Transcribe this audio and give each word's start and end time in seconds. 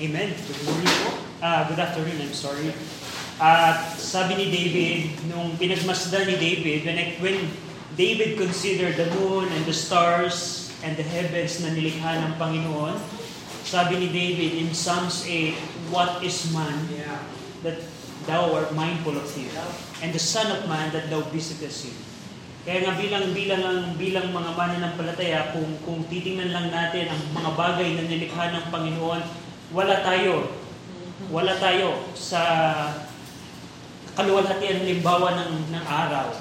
Amen. 0.00 0.32
Good 0.32 0.64
morning 0.64 0.88
po. 1.04 1.12
Ah, 1.44 1.68
good 1.68 1.76
afternoon, 1.76 2.24
I'm 2.24 2.32
sorry. 2.32 2.72
At 3.36 4.00
sabi 4.00 4.32
ni 4.40 4.46
David, 4.48 5.28
nung 5.28 5.60
pinagmasdan 5.60 6.24
ni 6.24 6.40
David, 6.40 6.88
when, 6.88 6.96
when 7.20 7.38
David 8.00 8.40
considered 8.40 8.96
the 8.96 9.12
moon 9.20 9.52
and 9.52 9.60
the 9.68 9.76
stars 9.76 10.72
and 10.80 10.96
the 10.96 11.04
heavens 11.04 11.60
na 11.60 11.76
nilikha 11.76 12.16
ng 12.16 12.32
Panginoon, 12.40 12.96
sabi 13.68 14.00
ni 14.00 14.08
David 14.08 14.64
in 14.64 14.72
Psalms 14.72 15.28
8, 15.28 15.92
What 15.92 16.24
is 16.24 16.48
man 16.48 16.80
that 17.60 17.84
thou 18.24 18.56
art 18.56 18.72
mindful 18.72 19.20
of 19.20 19.28
him? 19.36 19.52
And 20.00 20.16
the 20.16 20.22
Son 20.22 20.48
of 20.48 20.64
Man 20.64 20.96
that 20.96 21.12
thou 21.12 21.28
visitest 21.28 21.92
him. 21.92 21.96
Kaya 22.64 22.88
nga 22.88 22.96
bilang 22.96 23.36
bilang 23.36 23.62
ang 23.68 23.80
bilang 24.00 24.32
mga 24.32 24.56
mananampalataya 24.56 25.52
kung 25.52 25.68
kung 25.84 26.00
titingnan 26.08 26.56
lang 26.56 26.72
natin 26.72 27.12
ang 27.12 27.20
mga 27.36 27.52
bagay 27.52 27.88
na 28.00 28.04
nilikha 28.08 28.48
ng 28.48 28.64
Panginoon, 28.72 29.49
wala 29.70 30.02
tayo. 30.02 30.56
Wala 31.30 31.54
tayo 31.60 32.10
sa 32.16 32.42
kaluwalhatian 34.18 34.82
halimbawa 34.82 35.36
ng 35.38 35.70
ng 35.70 35.84
araw, 35.86 36.32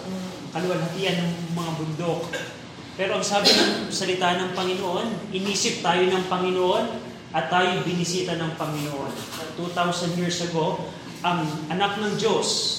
kaluwalhatian 0.56 1.20
ng 1.20 1.34
mga 1.54 1.72
bundok. 1.78 2.22
Pero 3.00 3.16
ang 3.16 3.24
sabi 3.24 3.48
ng 3.48 3.88
salita 3.88 4.36
ng 4.36 4.52
Panginoon, 4.58 5.32
inisip 5.32 5.80
tayo 5.80 6.04
ng 6.04 6.26
Panginoon 6.28 6.86
at 7.32 7.48
tayo 7.48 7.86
binisita 7.86 8.36
ng 8.36 8.60
Panginoon. 8.60 9.14
2,000 9.56 10.20
years 10.20 10.44
ago, 10.44 10.90
ang 11.24 11.48
anak 11.72 11.96
ng 12.02 12.20
Diyos 12.20 12.76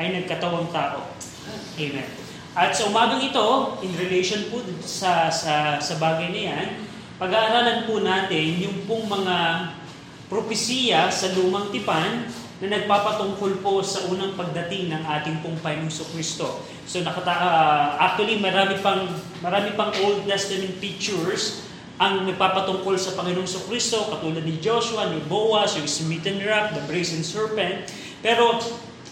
ay 0.00 0.10
nagkatawang 0.18 0.72
tao. 0.74 1.14
Amen. 1.78 2.08
At 2.56 2.72
sa 2.72 2.88
umagang 2.88 3.20
ito, 3.20 3.76
in 3.84 3.92
relation 4.00 4.48
po 4.48 4.64
sa, 4.80 5.28
sa, 5.28 5.76
sa 5.76 5.94
bagay 6.00 6.32
na 6.32 6.40
yan, 6.40 6.68
pag-aaralan 7.16 7.88
po 7.88 8.04
natin 8.04 8.60
yung 8.60 8.84
pong 8.84 9.08
mga 9.08 9.36
propesiya 10.28 11.08
sa 11.08 11.32
lumang 11.32 11.72
tipan 11.72 12.28
na 12.60 12.72
nagpapatungkol 12.72 13.60
po 13.60 13.80
sa 13.80 14.08
unang 14.08 14.36
pagdating 14.36 14.92
ng 14.92 15.02
ating 15.04 15.40
pong 15.40 15.56
Panginoong 15.60 16.08
Kristo. 16.12 16.60
So 16.84 17.00
nakata 17.00 17.32
uh, 17.32 17.86
actually 18.00 18.40
marami 18.40 18.80
pang 18.80 19.08
marami 19.44 19.76
pang 19.76 19.92
Old 20.04 20.24
Testament 20.28 20.76
pictures 20.80 21.64
ang 21.96 22.28
nagpapatungkol 22.28 23.00
sa 23.00 23.16
Panginoong 23.16 23.48
Kristo 23.68 24.12
katulad 24.12 24.44
ni 24.44 24.60
Joshua, 24.60 25.08
ni 25.08 25.20
Boaz, 25.24 25.76
yung 25.80 25.88
smitten 25.88 26.44
rock, 26.44 26.76
the 26.76 26.84
brazen 26.84 27.24
serpent. 27.24 27.88
Pero 28.20 28.60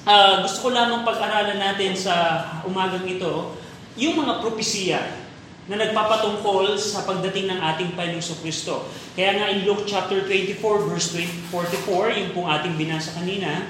uh, 0.04 0.34
gusto 0.44 0.68
ko 0.68 0.68
lamang 0.72 1.08
pag-aralan 1.08 1.56
natin 1.56 1.96
sa 1.96 2.44
umagang 2.68 3.08
ito 3.08 3.56
yung 3.96 4.20
mga 4.20 4.44
propesiya 4.44 5.23
na 5.64 5.80
nagpapatungkol 5.80 6.76
sa 6.76 7.08
pagdating 7.08 7.48
ng 7.48 7.60
ating 7.72 7.96
Panginoong 7.96 8.40
Kristo. 8.44 8.84
Kaya 9.16 9.32
nga 9.40 9.46
in 9.48 9.64
Luke 9.64 9.88
chapter 9.88 10.20
24 10.28 10.60
verse 10.84 11.16
20, 11.16 11.48
44, 11.48 12.20
yung 12.20 12.30
pong 12.36 12.48
ating 12.52 12.76
binasa 12.76 13.16
kanina, 13.16 13.64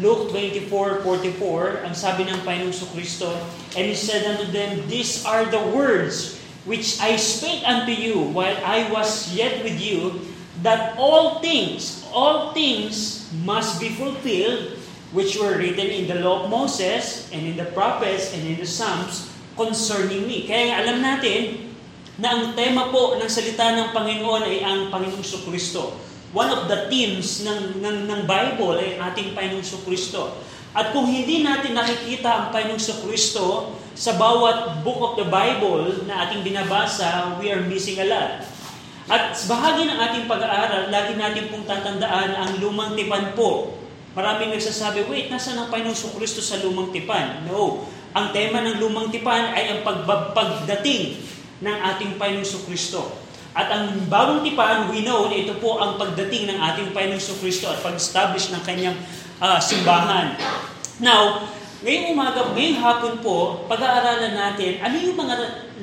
Luke 0.00 0.32
24:44, 0.32 1.84
ang 1.84 1.92
sabi 1.96 2.24
ng 2.28 2.40
Panginoong 2.44 2.92
Kristo, 2.96 3.32
and 3.76 3.84
he 3.84 3.96
said 3.96 4.24
unto 4.28 4.48
them, 4.48 4.84
These 4.88 5.24
are 5.28 5.44
the 5.48 5.60
words 5.72 6.40
which 6.64 7.00
I 7.00 7.16
spake 7.20 7.64
unto 7.64 7.92
you 7.92 8.32
while 8.32 8.56
I 8.64 8.88
was 8.88 9.32
yet 9.32 9.60
with 9.60 9.76
you, 9.80 10.24
that 10.64 10.96
all 10.96 11.40
things, 11.44 12.04
all 12.12 12.56
things 12.56 13.28
must 13.44 13.76
be 13.76 13.92
fulfilled, 13.92 14.80
which 15.12 15.36
were 15.36 15.56
written 15.56 15.88
in 15.88 16.08
the 16.08 16.20
law 16.20 16.44
of 16.44 16.52
Moses, 16.52 17.28
and 17.32 17.44
in 17.44 17.56
the 17.60 17.68
prophets, 17.76 18.32
and 18.32 18.44
in 18.44 18.56
the 18.56 18.68
Psalms, 18.68 19.35
concerning 19.56 20.28
me. 20.28 20.44
Kaya 20.44 20.84
alam 20.84 21.02
natin 21.02 21.66
na 22.16 22.32
ang 22.32 22.44
tema 22.56 22.88
po 22.88 23.16
ng 23.20 23.28
salita 23.28 23.76
ng 23.76 23.92
Panginoon 23.92 24.42
ay 24.44 24.64
ang 24.64 24.88
Panginoong 24.88 25.44
Kristo. 25.48 25.96
One 26.36 26.52
of 26.52 26.68
the 26.68 26.88
themes 26.92 27.44
ng, 27.44 27.80
ng, 27.80 27.98
ng 28.08 28.20
Bible 28.28 28.76
ay 28.76 29.00
ating 29.00 29.32
Panginoong 29.32 29.84
Kristo. 29.84 30.36
At 30.76 30.92
kung 30.92 31.08
hindi 31.08 31.40
natin 31.40 31.72
nakikita 31.72 32.28
ang 32.28 32.46
Panginoong 32.52 33.00
Kristo 33.08 33.72
sa 33.96 34.16
bawat 34.20 34.84
book 34.84 35.00
of 35.00 35.12
the 35.16 35.28
Bible 35.28 36.04
na 36.04 36.28
ating 36.28 36.44
binabasa, 36.44 37.36
we 37.40 37.48
are 37.48 37.64
missing 37.64 37.96
a 38.00 38.06
lot. 38.08 38.44
At 39.06 39.32
bahagi 39.48 39.86
ng 39.86 39.96
ating 39.96 40.24
pag-aaral, 40.26 40.92
lagi 40.92 41.14
natin 41.14 41.48
pong 41.48 41.64
tatandaan 41.64 42.36
ang 42.36 42.50
lumang 42.60 42.92
tipan 42.92 43.32
po. 43.32 43.78
Maraming 44.16 44.56
nagsasabi, 44.56 45.04
wait, 45.12 45.28
nasa 45.28 45.52
ang 45.52 45.68
Panginoong 45.68 46.16
Kristo 46.16 46.40
sa 46.40 46.60
lumang 46.64 46.92
tipan? 46.92 47.44
No. 47.44 47.84
Ang 48.16 48.32
tema 48.32 48.64
ng 48.64 48.80
lumang 48.80 49.12
tipan 49.12 49.52
ay 49.52 49.76
ang 49.76 49.84
pagdating 50.32 51.20
ng 51.60 51.76
ating 51.92 52.16
Panginoong 52.16 52.64
Kristo. 52.64 53.12
At 53.52 53.68
ang 53.68 54.08
bagong 54.08 54.40
tipan, 54.40 54.88
we 54.88 55.04
know 55.04 55.28
na 55.28 55.36
ito 55.36 55.52
po 55.60 55.76
ang 55.76 56.00
pagdating 56.00 56.48
ng 56.48 56.56
ating 56.56 56.96
Panginoong 56.96 57.40
Kristo 57.44 57.68
at 57.68 57.84
pag-establish 57.84 58.56
ng 58.56 58.62
kanyang 58.64 58.96
uh, 59.36 59.60
simbahan. 59.60 60.32
Now, 60.96 61.44
ngayong 61.84 62.16
umaga, 62.16 62.56
ngayong 62.56 62.80
hapon 62.80 63.20
po, 63.20 63.68
pag-aaralan 63.68 64.32
natin 64.32 64.80
ano 64.80 64.96
yung 64.96 65.16
mga 65.20 65.34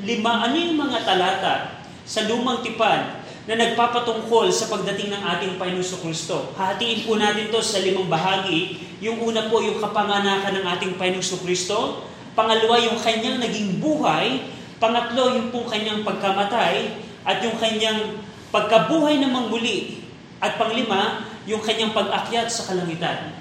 lima, 0.02 0.50
ano 0.50 0.58
yung 0.58 0.78
mga 0.82 1.06
talata 1.06 1.86
sa 2.02 2.26
lumang 2.26 2.66
tipan 2.66 3.22
na 3.46 3.54
nagpapatungkol 3.62 4.50
sa 4.50 4.74
pagdating 4.74 5.14
ng 5.14 5.22
ating 5.22 5.54
Panginoong 5.62 6.02
Kristo. 6.02 6.50
Hatiin 6.58 7.06
po 7.06 7.14
natin 7.14 7.54
to 7.54 7.62
sa 7.62 7.78
limang 7.78 8.10
bahagi. 8.10 8.82
Yung 9.06 9.22
una 9.22 9.54
po, 9.54 9.62
yung 9.62 9.78
kapanganakan 9.78 10.58
ng 10.58 10.66
ating 10.66 10.94
Panginoong 10.98 11.46
Kristo. 11.46 12.10
Pangalawa, 12.34 12.82
yung 12.82 12.98
kanyang 12.98 13.42
naging 13.42 13.78
buhay. 13.82 14.46
Pangatlo, 14.78 15.38
yung 15.38 15.50
pong 15.54 15.70
kanyang 15.70 16.02
pagkamatay. 16.02 16.98
At 17.24 17.40
yung 17.46 17.56
kanyang 17.58 18.20
pagkabuhay 18.50 19.22
na 19.22 19.30
muli. 19.30 20.06
At 20.44 20.60
panglima, 20.60 21.30
yung 21.48 21.64
kanyang 21.64 21.96
pag-akyat 21.96 22.52
sa 22.52 22.74
kalangitan. 22.74 23.32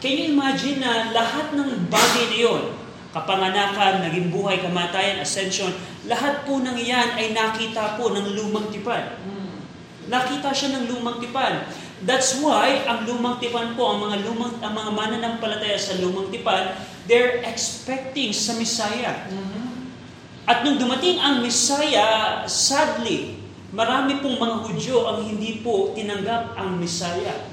Can 0.00 0.16
you 0.16 0.32
imagine 0.32 0.80
na 0.80 1.12
lahat 1.12 1.52
ng 1.52 1.92
bagay 1.92 2.24
na 2.32 2.38
yun, 2.40 2.62
kapanganakan, 3.12 4.00
naging 4.08 4.32
buhay, 4.32 4.62
kamatayan, 4.64 5.20
ascension, 5.20 5.68
lahat 6.08 6.46
po 6.48 6.56
ng 6.56 6.72
iyan 6.72 7.20
ay 7.20 7.36
nakita 7.36 8.00
po 8.00 8.08
ng 8.14 8.32
lumang 8.32 8.72
tipan. 8.72 9.20
Nakita 10.08 10.56
siya 10.56 10.80
ng 10.80 10.84
lumang 10.88 11.20
tipan. 11.20 11.68
That's 12.00 12.40
why 12.40 12.80
ang 12.88 13.04
lumang 13.04 13.36
tipan 13.44 13.76
po, 13.76 13.92
ang 13.92 14.08
mga 14.08 14.24
lumang 14.24 14.56
ang 14.64 14.72
mga 14.72 14.90
mananampalataya 14.96 15.76
sa 15.76 16.00
lumang 16.00 16.32
tipan, 16.32 16.72
they're 17.06 17.40
expecting 17.46 18.34
sa 18.34 18.56
Messiah. 18.56 19.28
Mm-hmm. 19.28 19.66
At 20.50 20.66
nung 20.66 20.82
dumating 20.82 21.22
ang 21.22 21.44
Messiah, 21.44 22.42
sadly, 22.50 23.38
marami 23.70 24.18
pong 24.18 24.40
mga 24.40 24.56
Hudyo 24.66 25.06
ang 25.06 25.18
hindi 25.22 25.62
po 25.62 25.94
tinanggap 25.94 26.58
ang 26.58 26.80
Messiah. 26.80 27.46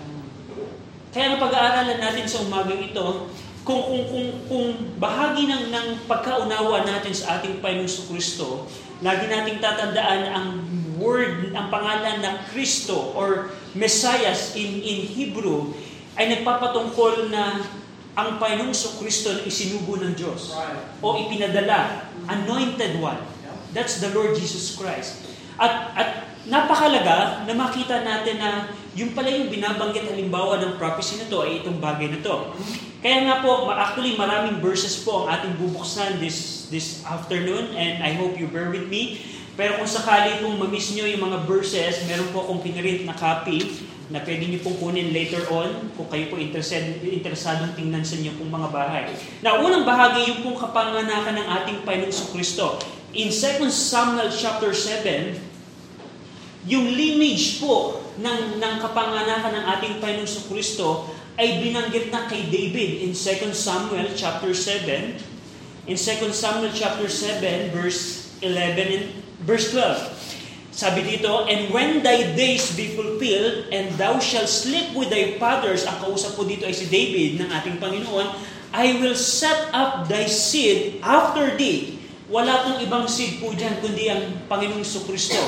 Kaya 1.14 1.34
ang 1.34 1.40
pag-aaralan 1.40 2.00
natin 2.02 2.26
sa 2.26 2.42
umagang 2.42 2.82
ito, 2.82 3.30
kung, 3.68 3.84
kung, 3.84 4.04
kung, 4.08 4.28
kung 4.48 4.68
bahagi 4.96 5.44
ng, 5.44 5.64
ng 5.76 5.88
pagkaunawa 6.08 6.88
natin 6.88 7.12
sa 7.12 7.38
ating 7.38 7.60
Panginoong 7.60 8.08
Kristo, 8.08 8.64
lagi 9.04 9.28
nating 9.28 9.60
tatandaan 9.60 10.22
ang 10.32 10.48
word, 10.98 11.54
ang 11.54 11.68
pangalan 11.70 12.24
ng 12.24 12.36
Kristo 12.50 13.14
or 13.14 13.54
Messiah 13.78 14.34
in, 14.58 14.82
in 14.82 15.00
Hebrew 15.06 15.76
ay 16.18 16.34
nagpapatungkol 16.34 17.30
na 17.30 17.62
ang 18.18 18.42
Panginoong 18.42 18.74
Kristo 18.74 19.30
na 19.30 19.46
isinubo 19.46 19.94
ng 20.02 20.18
Diyos 20.18 20.58
o 21.06 21.08
ipinadala, 21.22 22.10
anointed 22.26 22.98
one. 22.98 23.22
That's 23.78 24.02
the 24.02 24.10
Lord 24.10 24.34
Jesus 24.34 24.74
Christ. 24.74 25.22
At, 25.62 25.94
at 25.94 26.10
napakalaga 26.50 27.46
na 27.46 27.54
makita 27.54 28.02
natin 28.02 28.42
na 28.42 28.74
yung 28.98 29.14
pala 29.14 29.30
yung 29.30 29.54
binabanggit 29.54 30.10
halimbawa 30.10 30.58
ng 30.58 30.82
prophecy 30.82 31.22
na 31.22 31.30
to 31.30 31.46
ay 31.46 31.62
itong 31.62 31.78
bagay 31.78 32.10
na 32.10 32.20
to. 32.26 32.58
Kaya 33.06 33.30
nga 33.30 33.46
po, 33.46 33.70
actually 33.70 34.18
maraming 34.18 34.58
verses 34.66 35.06
po 35.06 35.30
ang 35.30 35.38
ating 35.38 35.54
bubuksan 35.62 36.18
this, 36.18 36.66
this 36.74 37.06
afternoon 37.06 37.70
and 37.78 38.02
I 38.02 38.18
hope 38.18 38.34
you 38.42 38.50
bear 38.50 38.74
with 38.74 38.90
me. 38.90 39.22
Pero 39.54 39.78
kung 39.78 39.90
sakali 39.90 40.42
pong 40.42 40.58
mamiss 40.58 40.98
nyo 40.98 41.06
yung 41.06 41.22
mga 41.22 41.46
verses, 41.46 42.02
meron 42.10 42.34
po 42.34 42.50
akong 42.50 42.66
pinrint 42.66 43.06
na 43.06 43.14
copy 43.14 43.86
na 44.08 44.24
pwede 44.24 44.48
nyo 44.48 44.60
pong 44.64 44.78
kunin 44.80 45.12
later 45.12 45.44
on 45.52 45.92
kung 46.00 46.08
kayo 46.08 46.32
po 46.32 46.40
interested, 46.40 47.04
interesadong 47.04 47.76
tingnan 47.76 48.08
sa 48.08 48.16
inyo 48.16 48.40
pong 48.40 48.52
mga 48.56 48.70
bahay. 48.72 49.04
Na 49.44 49.60
unang 49.60 49.84
bahagi 49.84 50.32
yung 50.32 50.48
pong 50.48 50.56
kapanganakan 50.56 51.36
ng 51.44 51.48
ating 51.60 51.78
Panginoong 51.84 52.30
Kristo. 52.32 52.80
In 53.12 53.28
2 53.28 53.68
Samuel 53.68 54.32
chapter 54.32 54.72
7, 54.72 55.36
yung 56.68 56.88
lineage 56.88 57.60
po 57.60 58.00
ng, 58.16 58.60
ng 58.64 58.76
kapanganakan 58.80 59.52
ng 59.60 59.66
ating 59.76 59.94
Panginoong 60.00 60.46
Kristo 60.48 61.12
ay 61.38 61.62
binanggit 61.62 62.10
na 62.10 62.26
kay 62.32 62.48
David 62.48 63.04
in 63.04 63.12
2 63.12 63.52
Samuel 63.52 64.16
chapter 64.16 64.56
7. 64.56 65.20
In 65.88 65.96
2 66.00 66.32
Samuel 66.32 66.72
chapter 66.72 67.12
7 67.12 67.76
verse 67.76 68.32
11 68.40 68.96
and 68.96 69.06
verse 69.44 69.70
12. 69.76 70.27
Sabi 70.78 71.02
dito, 71.02 71.50
And 71.50 71.74
when 71.74 72.06
thy 72.06 72.38
days 72.38 72.78
be 72.78 72.94
fulfilled, 72.94 73.74
and 73.74 73.98
thou 73.98 74.22
shalt 74.22 74.46
sleep 74.46 74.94
with 74.94 75.10
thy 75.10 75.34
fathers, 75.42 75.90
ang 75.90 75.98
kausap 76.06 76.38
po 76.38 76.46
dito 76.46 76.70
ay 76.70 76.76
si 76.78 76.86
David 76.86 77.42
ng 77.42 77.50
ating 77.50 77.82
Panginoon, 77.82 78.30
I 78.78 79.02
will 79.02 79.18
set 79.18 79.74
up 79.74 80.06
thy 80.06 80.30
seed 80.30 81.02
after 81.02 81.58
thee. 81.58 81.98
Wala 82.30 82.62
pong 82.62 82.78
ibang 82.86 83.10
seed 83.10 83.42
po 83.42 83.58
dyan, 83.58 83.82
kundi 83.82 84.06
ang 84.06 84.46
Panginoong 84.46 84.86
Kristo. 84.86 85.42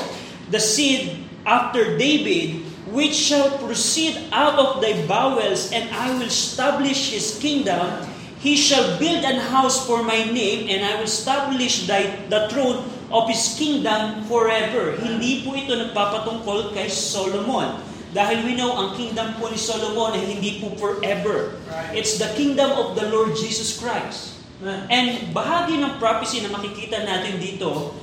The 0.50 0.58
seed 0.58 1.22
after 1.46 1.94
David 1.94 2.66
which 2.90 3.14
shall 3.14 3.54
proceed 3.62 4.18
out 4.34 4.58
of 4.58 4.82
thy 4.82 4.98
bowels, 5.06 5.70
and 5.70 5.86
I 5.94 6.10
will 6.10 6.26
establish 6.26 7.14
his 7.14 7.38
kingdom. 7.38 8.02
He 8.42 8.58
shall 8.58 8.98
build 8.98 9.22
an 9.22 9.38
house 9.38 9.86
for 9.86 10.02
my 10.02 10.26
name, 10.26 10.66
and 10.66 10.82
I 10.82 10.98
will 10.98 11.06
establish 11.06 11.86
thy, 11.86 12.18
the 12.26 12.50
throne 12.50 12.82
of 13.10 13.26
his 13.26 13.58
kingdom 13.58 14.22
forever. 14.30 14.94
Hindi 15.02 15.42
po 15.42 15.58
ito 15.58 15.74
nagpapatungkol 15.74 16.74
kay 16.74 16.86
Solomon. 16.86 17.82
Dahil 18.10 18.42
we 18.42 18.58
know, 18.58 18.74
ang 18.74 18.98
kingdom 18.98 19.38
po 19.38 19.46
ni 19.50 19.58
Solomon 19.58 20.18
ay 20.18 20.22
hindi 20.26 20.58
po 20.58 20.74
forever. 20.78 21.58
It's 21.94 22.18
the 22.18 22.30
kingdom 22.34 22.74
of 22.74 22.98
the 22.98 23.06
Lord 23.10 23.38
Jesus 23.38 23.78
Christ. 23.78 24.38
And 24.62 25.30
bahagi 25.30 25.78
ng 25.78 26.02
prophecy 26.02 26.42
na 26.42 26.50
makikita 26.50 27.06
natin 27.06 27.38
dito, 27.38 27.94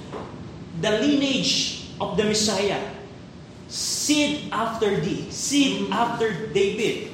the 0.79 0.91
lineage 1.03 1.87
of 1.99 2.15
the 2.15 2.23
Messiah. 2.23 2.79
Seed 3.67 4.47
after 4.55 5.03
thee. 5.03 5.27
Seed 5.27 5.91
after 5.91 6.49
David. 6.55 7.11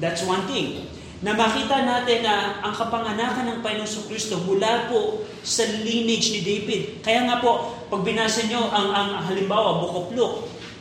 That's 0.00 0.24
one 0.24 0.48
thing. 0.48 0.88
Na 1.20 1.36
makita 1.36 1.84
natin 1.84 2.24
na 2.24 2.64
ang 2.64 2.72
kapanganakan 2.72 3.44
ng 3.44 3.58
Panginoong 3.60 4.08
Kristo 4.08 4.40
mula 4.40 4.88
po 4.88 5.20
sa 5.44 5.68
lineage 5.68 6.32
ni 6.32 6.40
David. 6.40 7.04
Kaya 7.04 7.28
nga 7.28 7.44
po, 7.44 7.76
pag 7.92 8.00
binasa 8.00 8.48
nyo 8.48 8.72
ang, 8.72 8.88
ang 8.88 9.10
halimbawa, 9.28 9.84
Book 9.84 9.94
of 10.00 10.08
Luke, 10.16 10.36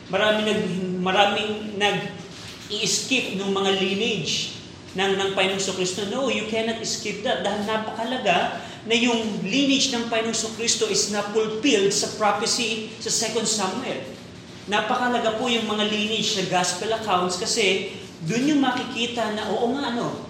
marami 0.07 0.47
nag, 0.47 0.61
maraming 1.03 1.75
nag 1.75 1.97
i-skip 2.71 3.35
ng 3.35 3.51
mga 3.51 3.71
lineage 3.83 4.55
ng, 4.95 5.19
ng 5.19 5.29
Panginoong 5.35 5.75
Kristo. 5.75 6.07
No, 6.07 6.31
you 6.31 6.47
cannot 6.47 6.79
skip 6.87 7.19
that 7.27 7.43
dahil 7.43 7.67
napakalaga 7.67 8.63
na 8.87 8.95
yung 8.95 9.43
lineage 9.43 9.91
ng 9.91 10.07
Panginoong 10.07 10.55
Kristo 10.55 10.87
is 10.87 11.11
na-fulfilled 11.11 11.91
sa 11.91 12.15
prophecy 12.15 12.95
sa 13.03 13.11
2 13.11 13.43
Samuel. 13.43 14.07
Napakalaga 14.71 15.35
po 15.35 15.51
yung 15.51 15.67
mga 15.67 15.83
lineage 15.89 16.39
sa 16.39 16.47
gospel 16.47 16.93
accounts 16.95 17.35
kasi 17.41 17.91
doon 18.23 18.55
yung 18.55 18.61
makikita 18.61 19.33
na 19.33 19.49
oo 19.49 19.73
nga 19.75 19.91
ano, 19.95 20.28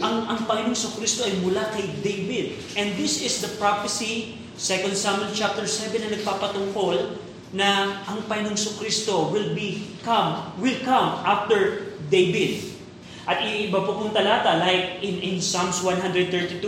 ang, 0.00 0.16
ang 0.26 0.40
Panginoong 0.48 0.96
Kristo 0.96 1.28
ay 1.28 1.36
mula 1.44 1.68
kay 1.76 1.84
David. 2.00 2.56
And 2.74 2.96
this 2.96 3.20
is 3.20 3.44
the 3.44 3.52
prophecy, 3.60 4.40
2 4.56 4.92
Samuel 4.96 5.32
chapter 5.32 5.64
7 5.68 5.92
na 6.00 6.08
nagpapatungkol 6.12 7.20
na 7.52 8.00
ang 8.08 8.24
Panginoong 8.24 8.56
Kristo 8.80 9.28
will 9.28 9.52
be 9.52 9.96
come, 10.00 10.56
will 10.58 10.80
come 10.82 11.20
after 11.22 11.92
David. 12.08 12.70
At 13.28 13.44
iba 13.46 13.84
po 13.84 14.00
pong 14.00 14.16
talata, 14.16 14.58
like 14.58 15.04
in, 15.04 15.20
in 15.22 15.36
Psalms 15.38 15.84
132, 15.84 16.58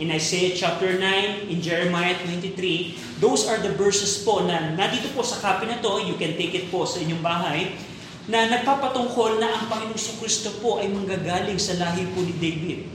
in 0.00 0.08
Isaiah 0.08 0.54
chapter 0.54 0.96
9, 0.96 1.50
in 1.50 1.58
Jeremiah 1.60 2.16
23, 2.24 3.20
those 3.20 3.44
are 3.44 3.58
the 3.60 3.74
verses 3.74 4.22
po 4.24 4.40
na 4.46 4.72
nandito 4.72 5.12
po 5.12 5.26
sa 5.26 5.36
copy 5.42 5.68
na 5.68 5.76
to, 5.82 6.06
you 6.06 6.14
can 6.16 6.38
take 6.38 6.54
it 6.56 6.70
po 6.72 6.86
sa 6.88 7.02
inyong 7.02 7.20
bahay, 7.20 7.74
na 8.26 8.50
nagpapatungkol 8.50 9.38
na 9.38 9.54
ang 9.54 9.64
Panginoong 9.70 10.18
Kristo 10.18 10.50
po 10.58 10.82
ay 10.82 10.90
manggagaling 10.90 11.58
sa 11.62 11.78
lahi 11.78 12.10
po 12.10 12.26
ni 12.26 12.34
David. 12.34 12.90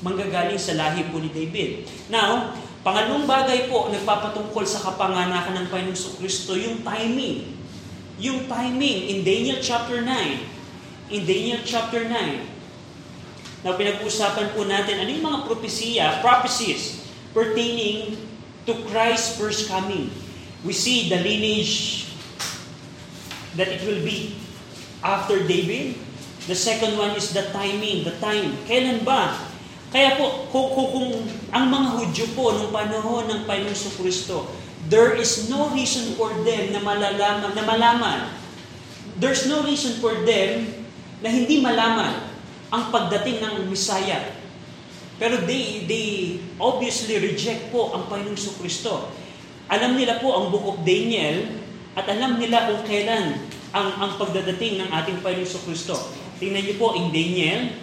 Manggagaling 0.00 0.56
sa 0.56 0.72
lahi 0.80 1.04
po 1.12 1.20
ni 1.20 1.28
David. 1.28 1.84
Now, 2.08 2.56
pangalawang 2.80 3.28
bagay 3.28 3.68
po, 3.68 3.92
nagpapatungkol 3.92 4.64
sa 4.64 4.80
kapanganakan 4.80 5.60
ng 5.60 5.66
Panginoong 5.68 6.16
Kristo, 6.16 6.56
yung 6.56 6.80
timing. 6.80 7.52
Yung 8.16 8.48
timing 8.48 9.12
in 9.12 9.18
Daniel 9.28 9.60
chapter 9.60 10.00
9, 10.00 11.12
in 11.12 11.22
Daniel 11.28 11.60
chapter 11.60 12.08
9, 12.08 12.56
na 13.60 13.76
pinag-usapan 13.76 14.56
po 14.56 14.64
natin, 14.64 15.04
ano 15.04 15.10
yung 15.12 15.26
mga 15.26 15.40
propesya, 15.44 16.24
prophecies 16.24 17.04
pertaining 17.36 18.16
to 18.64 18.72
Christ's 18.88 19.36
first 19.36 19.68
coming. 19.68 20.08
We 20.64 20.72
see 20.72 21.12
the 21.12 21.20
lineage 21.20 22.08
that 23.60 23.68
it 23.68 23.84
will 23.84 24.00
be 24.00 24.45
after 25.06 25.46
David. 25.46 25.94
The 26.50 26.58
second 26.58 26.98
one 26.98 27.14
is 27.14 27.30
the 27.34 27.46
timing, 27.54 28.06
the 28.06 28.14
time. 28.18 28.54
Kailan 28.66 29.02
ba? 29.06 29.34
Kaya 29.90 30.18
po, 30.18 30.50
kung, 30.50 30.74
kung, 30.74 30.88
kung 30.94 31.08
ang 31.54 31.66
mga 31.70 31.88
Hudyo 31.98 32.26
po 32.34 32.54
nung 32.54 32.74
panahon 32.74 33.30
ng 33.30 33.40
Panginoon 33.46 33.94
Kristo, 33.98 34.50
there 34.90 35.14
is 35.14 35.46
no 35.50 35.70
reason 35.74 36.14
for 36.18 36.30
them 36.42 36.74
na 36.74 36.82
malalaman, 36.82 37.50
na 37.54 37.64
malaman. 37.66 38.20
There's 39.18 39.46
no 39.50 39.62
reason 39.62 39.98
for 40.02 40.12
them 40.26 40.70
na 41.22 41.30
hindi 41.30 41.62
malaman 41.62 42.28
ang 42.70 42.90
pagdating 42.90 43.42
ng 43.42 43.54
Messiah. 43.70 44.36
Pero 45.16 45.40
they, 45.48 45.88
they 45.88 46.36
obviously 46.60 47.16
reject 47.16 47.72
po 47.72 47.94
ang 47.96 48.06
Panginoong 48.06 48.58
Kristo. 48.60 49.10
Alam 49.66 49.98
nila 49.98 50.20
po 50.22 50.30
ang 50.30 50.52
Book 50.52 50.76
of 50.76 50.78
Daniel 50.86 51.58
at 51.96 52.06
alam 52.06 52.38
nila 52.38 52.70
kung 52.70 52.84
kailan 52.84 53.55
ang, 53.76 53.88
ang 54.00 54.12
pagdadating 54.16 54.80
ng 54.80 54.88
ating 54.88 55.20
Panginoong 55.20 55.64
Kristo. 55.68 56.00
Tingnan 56.40 56.64
niyo 56.64 56.80
po 56.80 56.96
in 56.96 57.12
Daniel 57.12 57.76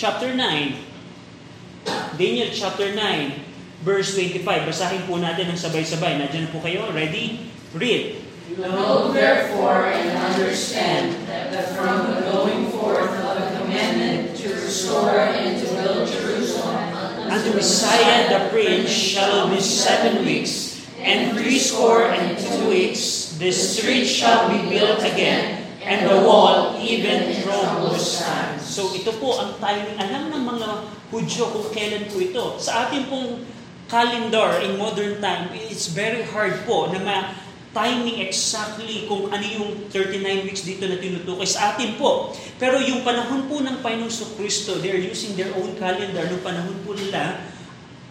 chapter 0.00 0.32
9. 0.32 2.16
Daniel 2.16 2.48
chapter 2.56 2.96
9 2.96 3.84
verse 3.84 4.16
25. 4.16 4.44
Basahin 4.68 5.04
po 5.04 5.20
natin 5.20 5.52
ng 5.52 5.58
sabay-sabay. 5.60 6.16
Nandiyan 6.16 6.48
po 6.48 6.64
kayo. 6.64 6.88
Ready? 6.96 7.52
Read. 7.76 8.24
Know 8.50 9.14
therefore 9.14 9.94
and 9.94 10.10
understand 10.10 11.14
that 11.30 11.70
from 11.78 12.10
the 12.10 12.26
going 12.34 12.66
forth 12.74 13.14
of 13.22 13.38
the 13.38 13.46
commandment 13.62 14.34
to 14.42 14.50
restore 14.50 15.14
and 15.30 15.54
to 15.54 15.66
build 15.78 16.02
Jerusalem 16.10 16.90
unto 17.30 17.54
Messiah 17.54 18.26
the 18.26 18.50
Prince 18.50 18.90
shall 18.90 19.46
be 19.46 19.62
seven 19.62 20.26
weeks, 20.26 20.69
and 21.02 21.36
threescore 21.36 22.08
and 22.12 22.38
two 22.38 22.68
weeks 22.68 23.34
the 23.40 23.50
street 23.50 24.04
shall 24.04 24.52
be 24.52 24.60
built 24.68 25.00
again, 25.00 25.64
and 25.80 26.04
the 26.04 26.20
wall 26.22 26.76
even 26.76 27.32
from 27.40 27.88
those 27.88 28.20
times. 28.20 28.60
So 28.62 28.92
ito 28.92 29.16
po 29.16 29.40
ang 29.40 29.56
timing. 29.58 29.96
Alam 29.96 30.22
ng 30.28 30.44
mga 30.44 30.68
Hudyo 31.10 31.50
kung 31.50 31.66
kailan 31.74 32.06
po 32.06 32.22
ito. 32.22 32.44
Sa 32.62 32.86
ating 32.86 33.10
pong 33.10 33.42
calendar 33.90 34.62
in 34.62 34.78
modern 34.78 35.18
time, 35.18 35.50
it's 35.58 35.90
very 35.90 36.22
hard 36.22 36.54
po 36.62 36.86
na 36.94 37.02
ma 37.02 37.34
timing 37.70 38.22
exactly 38.22 39.06
kung 39.06 39.30
ano 39.30 39.42
yung 39.42 39.90
39 39.90 40.46
weeks 40.46 40.62
dito 40.62 40.86
na 40.86 40.98
tinutukoy 40.98 41.46
sa 41.46 41.74
atin 41.74 41.98
po. 41.98 42.30
Pero 42.62 42.78
yung 42.78 43.02
panahon 43.02 43.50
po 43.50 43.58
ng 43.58 43.82
Panginoong 43.82 44.34
Kristo, 44.38 44.78
they're 44.78 44.98
using 44.98 45.34
their 45.34 45.50
own 45.54 45.74
calendar. 45.78 46.26
Nung 46.30 46.42
panahon 46.46 46.78
po 46.86 46.94
nila, 46.94 47.42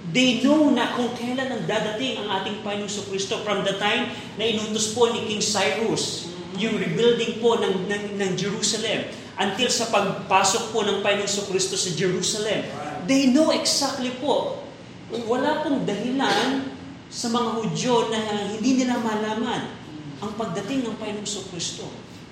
they 0.09 0.41
know 0.41 0.71
na 0.73 0.95
kung 0.95 1.11
kailan 1.13 1.51
ang 1.51 1.63
dadating 1.69 2.23
ang 2.23 2.41
ating 2.41 2.63
Panginoong 2.65 3.07
Kristo 3.11 3.43
from 3.45 3.61
the 3.67 3.75
time 3.77 4.09
na 4.39 4.43
inutos 4.47 4.95
po 4.95 5.11
ni 5.11 5.27
King 5.29 5.43
Cyrus, 5.43 6.33
yung 6.57 6.79
rebuilding 6.79 7.39
po 7.43 7.59
ng, 7.59 7.85
ng, 7.85 8.03
ng 8.17 8.31
Jerusalem, 8.33 9.11
until 9.39 9.69
sa 9.71 9.87
pagpasok 9.93 10.75
po 10.75 10.83
ng 10.83 10.99
Panginoong 11.05 11.47
Kristo 11.51 11.77
sa 11.77 11.91
Jerusalem. 11.93 12.65
They 13.05 13.31
know 13.31 13.53
exactly 13.53 14.11
po. 14.17 14.63
Wala 15.09 15.65
pong 15.65 15.87
dahilan 15.87 16.69
sa 17.09 17.27
mga 17.33 17.49
Hudyo 17.57 18.13
na 18.13 18.19
hindi 18.53 18.85
nila 18.85 19.01
malaman 19.01 19.73
ang 20.19 20.31
pagdating 20.35 20.83
ng 20.85 20.95
Panginoong 20.99 21.47
Kristo. 21.53 21.87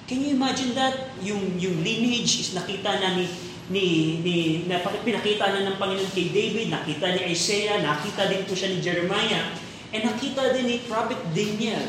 Can 0.08 0.24
you 0.24 0.40
imagine 0.40 0.72
that? 0.72 1.12
Yung, 1.20 1.60
yung 1.60 1.84
lineage 1.84 2.40
is 2.40 2.56
nakita 2.56 2.96
na 2.96 3.20
ni, 3.20 3.28
ni, 3.68 4.20
ni 4.24 4.36
na 4.68 4.80
pinakita 4.80 5.52
na 5.52 5.68
ng 5.68 5.78
Panginoon 5.80 6.12
kay 6.16 6.32
David, 6.32 6.72
nakita 6.72 7.16
ni 7.16 7.36
Isaiah, 7.36 7.84
nakita 7.84 8.32
din 8.32 8.48
po 8.48 8.56
siya 8.56 8.72
ni 8.72 8.80
Jeremiah, 8.80 9.52
and 9.92 10.04
nakita 10.08 10.56
din 10.56 10.66
ni 10.72 10.78
Prophet 10.88 11.20
Daniel 11.36 11.84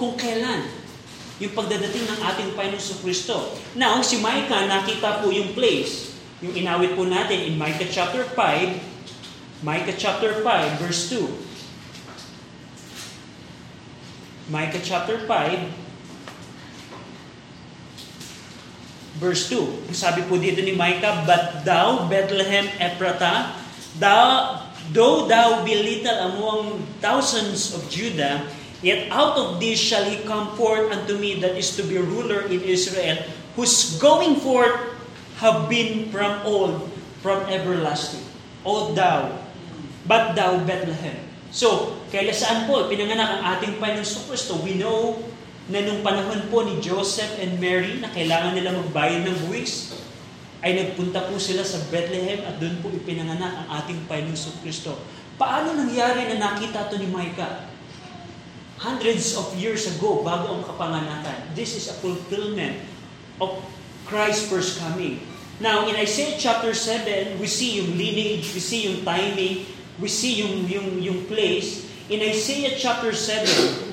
kung 0.00 0.16
kailan 0.16 0.64
yung 1.40 1.56
pagdadating 1.56 2.04
ng 2.04 2.20
ating 2.20 2.50
Panginoong 2.56 3.00
Kristo. 3.00 3.56
Now, 3.76 4.00
si 4.04 4.20
Micah, 4.20 4.68
nakita 4.68 5.24
po 5.24 5.32
yung 5.32 5.56
place. 5.56 6.12
Yung 6.40 6.56
inawit 6.56 6.96
po 6.96 7.04
natin 7.04 7.52
in 7.52 7.56
Micah 7.56 7.88
chapter 7.88 8.24
5, 8.24 9.64
Micah 9.64 9.96
chapter 9.96 10.40
5, 10.40 10.80
verse 10.80 11.12
2. 11.12 11.48
Micah 14.52 14.82
chapter 14.84 15.20
5, 15.28 15.89
verse 19.20 19.52
2. 19.52 19.92
Sabi 19.92 20.24
po 20.24 20.40
dito 20.40 20.64
ni 20.64 20.72
Micah, 20.72 21.22
But 21.28 21.62
thou, 21.68 22.08
Bethlehem 22.08 22.66
Ephratah, 22.80 23.52
thou, 24.00 24.56
though 24.96 25.28
thou 25.28 25.60
be 25.62 25.76
little 25.76 26.18
among 26.32 26.80
thousands 27.04 27.76
of 27.76 27.84
Judah, 27.92 28.48
yet 28.80 29.12
out 29.12 29.36
of 29.36 29.60
this 29.60 29.76
shall 29.76 30.08
he 30.08 30.24
come 30.24 30.56
forth 30.56 30.88
unto 30.88 31.20
me 31.20 31.36
that 31.44 31.54
is 31.54 31.76
to 31.76 31.84
be 31.84 32.00
ruler 32.00 32.48
in 32.48 32.64
Israel, 32.64 33.20
whose 33.54 34.00
going 34.00 34.40
forth 34.40 34.72
have 35.36 35.68
been 35.68 36.08
from 36.08 36.40
old, 36.48 36.88
from 37.20 37.44
everlasting. 37.52 38.24
O 38.64 38.96
thou, 38.96 39.36
but 40.08 40.32
thou, 40.32 40.56
Bethlehem. 40.64 41.16
So, 41.50 41.98
kailan 42.14 42.36
saan 42.36 42.58
po 42.70 42.86
pinanganak 42.86 43.40
ang 43.40 43.42
ating 43.56 43.82
Panginoon 43.82 44.24
Kristo? 44.30 44.60
We 44.62 44.78
know 44.78 45.18
na 45.68 45.84
nung 45.84 46.00
panahon 46.00 46.48
po 46.48 46.64
ni 46.64 46.80
Joseph 46.80 47.36
and 47.42 47.60
Mary 47.60 48.00
na 48.00 48.08
kailangan 48.08 48.56
nila 48.56 48.72
magbayad 48.80 49.28
ng 49.28 49.36
buwis, 49.46 49.92
ay 50.64 50.76
nagpunta 50.76 51.28
po 51.28 51.36
sila 51.36 51.64
sa 51.66 51.80
Bethlehem 51.92 52.44
at 52.48 52.56
doon 52.56 52.80
po 52.80 52.88
ipinanganak 52.88 53.64
ang 53.64 53.68
ating 53.84 54.08
Panginoon 54.08 54.56
Kristo. 54.64 54.96
Paano 55.40 55.72
nangyari 55.72 56.28
na 56.32 56.36
nakita 56.40 56.88
to 56.88 57.00
ni 57.00 57.08
Micah? 57.08 57.70
hundreds 58.80 59.36
of 59.36 59.52
years 59.60 59.84
ago, 59.84 60.24
bago 60.24 60.56
ang 60.56 60.64
kapanganakan. 60.64 61.52
This 61.52 61.76
is 61.76 61.92
a 61.92 61.96
fulfillment 62.00 62.80
of 63.36 63.60
Christ's 64.08 64.48
first 64.48 64.80
coming. 64.80 65.20
Now, 65.60 65.84
in 65.84 65.92
Isaiah 66.00 66.40
chapter 66.40 66.72
7, 66.72 67.36
we 67.36 67.44
see 67.44 67.76
yung 67.76 67.92
lineage, 67.92 68.48
we 68.56 68.60
see 68.64 68.88
yung 68.88 69.04
timing, 69.04 69.68
we 70.00 70.08
see 70.08 70.40
yung, 70.40 70.64
yung, 70.64 70.96
yung 70.96 71.28
place. 71.28 71.84
In 72.08 72.24
Isaiah 72.24 72.72
chapter 72.80 73.12
7, 73.12 73.89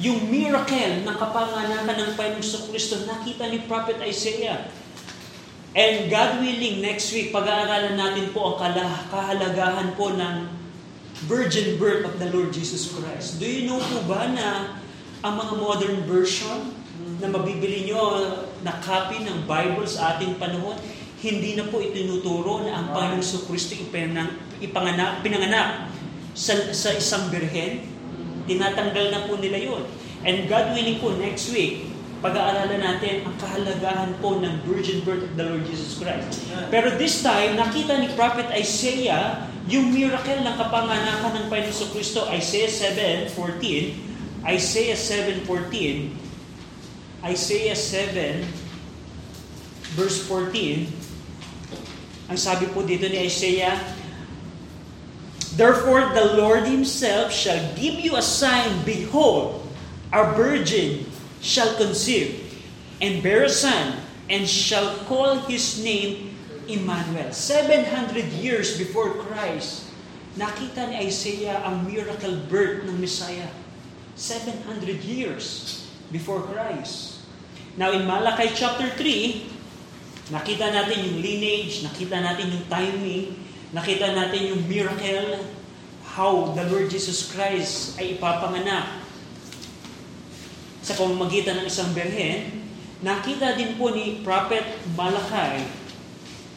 yung 0.00 0.32
miracle 0.32 1.04
ng 1.04 1.16
kapanganakan 1.20 1.96
ng 1.96 2.10
Panginoong 2.16 2.64
Kristo, 2.72 3.04
nakita 3.04 3.44
ni 3.52 3.60
Prophet 3.68 4.00
Isaiah. 4.00 4.72
And 5.76 6.10
God 6.10 6.42
willing, 6.42 6.82
next 6.82 7.12
week, 7.14 7.30
pag-aaralan 7.30 7.94
natin 7.94 8.32
po 8.34 8.56
ang 8.56 8.74
kahalagahan 9.12 9.94
po 9.94 10.10
ng 10.10 10.50
virgin 11.28 11.76
birth 11.76 12.08
of 12.08 12.16
the 12.16 12.32
Lord 12.32 12.50
Jesus 12.50 12.90
Christ. 12.90 13.36
Do 13.36 13.44
you 13.44 13.68
know 13.68 13.78
po 13.78 14.00
ba 14.08 14.24
na 14.32 14.80
ang 15.20 15.36
mga 15.36 15.54
modern 15.60 15.98
version 16.08 16.72
na 17.20 17.28
mabibili 17.28 17.84
nyo 17.84 18.24
na 18.64 18.72
copy 18.80 19.20
ng 19.20 19.44
Bible 19.44 19.84
sa 19.84 20.16
ating 20.16 20.40
panahon, 20.40 20.80
hindi 21.20 21.52
na 21.52 21.68
po 21.68 21.84
itinuturo 21.84 22.64
na 22.64 22.80
ang 22.80 22.86
Panginoong 22.96 23.44
Kristo 23.44 23.76
ipanganak, 23.76 25.20
pinanganak 25.20 25.92
sa, 26.32 26.56
sa 26.72 26.96
isang 26.96 27.28
birhen. 27.28 27.84
Tinatanggal 28.50 29.14
na 29.14 29.30
po 29.30 29.38
nila 29.38 29.62
yon. 29.62 29.86
And 30.26 30.50
God 30.50 30.74
willing 30.74 30.98
po, 30.98 31.14
next 31.14 31.54
week, 31.54 31.86
pag-aaralan 32.20 32.82
natin 32.82 33.24
ang 33.24 33.38
kahalagahan 33.38 34.18
po 34.18 34.42
ng 34.42 34.66
virgin 34.66 35.06
birth 35.06 35.24
of 35.24 35.32
the 35.38 35.44
Lord 35.46 35.64
Jesus 35.64 35.96
Christ. 35.96 36.42
Pero 36.68 36.92
this 36.98 37.22
time, 37.22 37.56
nakita 37.56 37.96
ni 37.96 38.10
Prophet 38.12 38.50
Isaiah 38.52 39.48
yung 39.70 39.94
miracle 39.94 40.42
ng 40.42 40.54
kapanganakan 40.58 41.32
ng 41.38 41.46
Panginoon 41.48 41.88
Kristo. 41.94 42.26
Isaiah 42.28 42.68
7.14 43.30 44.10
Isaiah 44.40 44.96
7.14 44.96 45.44
Isaiah 47.28 47.76
7 47.76 48.40
verse 50.00 50.24
14 50.24 50.88
ang 52.30 52.38
sabi 52.38 52.70
po 52.72 52.80
dito 52.86 53.04
ni 53.10 53.26
Isaiah 53.26 53.76
Therefore 55.54 56.14
the 56.14 56.38
Lord 56.38 56.66
Himself 56.66 57.34
shall 57.34 57.60
give 57.74 57.98
you 57.98 58.16
a 58.16 58.22
sign, 58.22 58.84
Behold, 58.86 59.66
a 60.12 60.34
virgin 60.34 61.06
shall 61.40 61.74
conceive 61.76 62.50
and 63.00 63.22
bear 63.24 63.44
a 63.44 63.52
son, 63.52 63.96
and 64.28 64.46
shall 64.46 64.94
call 65.08 65.40
his 65.48 65.82
name 65.82 66.36
Emmanuel. 66.68 67.32
700 67.32 68.30
years 68.38 68.78
before 68.78 69.10
Christ, 69.26 69.90
nakita 70.38 70.86
ni 70.86 71.10
Isaiah 71.10 71.64
ang 71.66 71.88
miracle 71.88 72.38
birth 72.46 72.86
ng 72.86 73.00
Messiah. 73.00 73.48
700 74.14 75.00
years 75.02 75.88
before 76.12 76.44
Christ. 76.52 77.24
Now 77.80 77.90
in 77.90 78.04
Malachi 78.04 78.52
chapter 78.52 78.86
3, 78.92 80.30
nakita 80.30 80.68
natin 80.70 81.10
yung 81.10 81.18
lineage, 81.24 81.80
nakita 81.82 82.20
natin 82.20 82.52
yung 82.52 82.66
timing, 82.68 83.34
nakita 83.70 84.14
natin 84.14 84.54
yung 84.54 84.62
miracle, 84.66 85.38
how 86.10 86.50
the 86.58 86.66
Lord 86.66 86.90
Jesus 86.90 87.30
Christ 87.30 87.94
ay 88.02 88.18
ipapanganak 88.18 88.98
sa 90.82 90.98
pamamagitan 90.98 91.62
ng 91.62 91.66
isang 91.70 91.94
berhen, 91.94 92.66
nakita 92.98 93.54
din 93.54 93.78
po 93.78 93.94
ni 93.94 94.26
Prophet 94.26 94.64
Malachi 94.98 95.70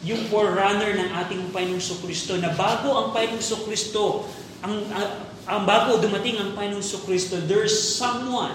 yung 0.04 0.26
forerunner 0.28 1.00
ng 1.00 1.08
ating 1.24 1.42
Panginoong 1.54 2.00
Kristo 2.04 2.36
na 2.36 2.52
bago 2.52 2.92
ang 2.92 3.08
Panginoong 3.16 3.62
Kristo, 3.64 4.28
ang, 4.60 4.84
ang, 4.92 5.06
ang 5.48 5.60
bago 5.64 5.96
dumating 6.02 6.36
ang 6.36 6.52
Panginoong 6.52 7.04
Kristo, 7.08 7.40
there's 7.46 7.72
someone 7.72 8.52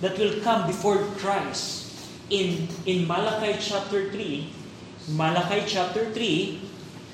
that 0.00 0.16
will 0.16 0.40
come 0.40 0.64
before 0.64 1.02
Christ. 1.20 1.92
In, 2.30 2.70
in 2.86 3.10
Malachi 3.10 3.58
chapter 3.58 4.08
3, 4.14 5.12
Malachi 5.18 5.66
chapter 5.66 6.08
3, 6.14 6.69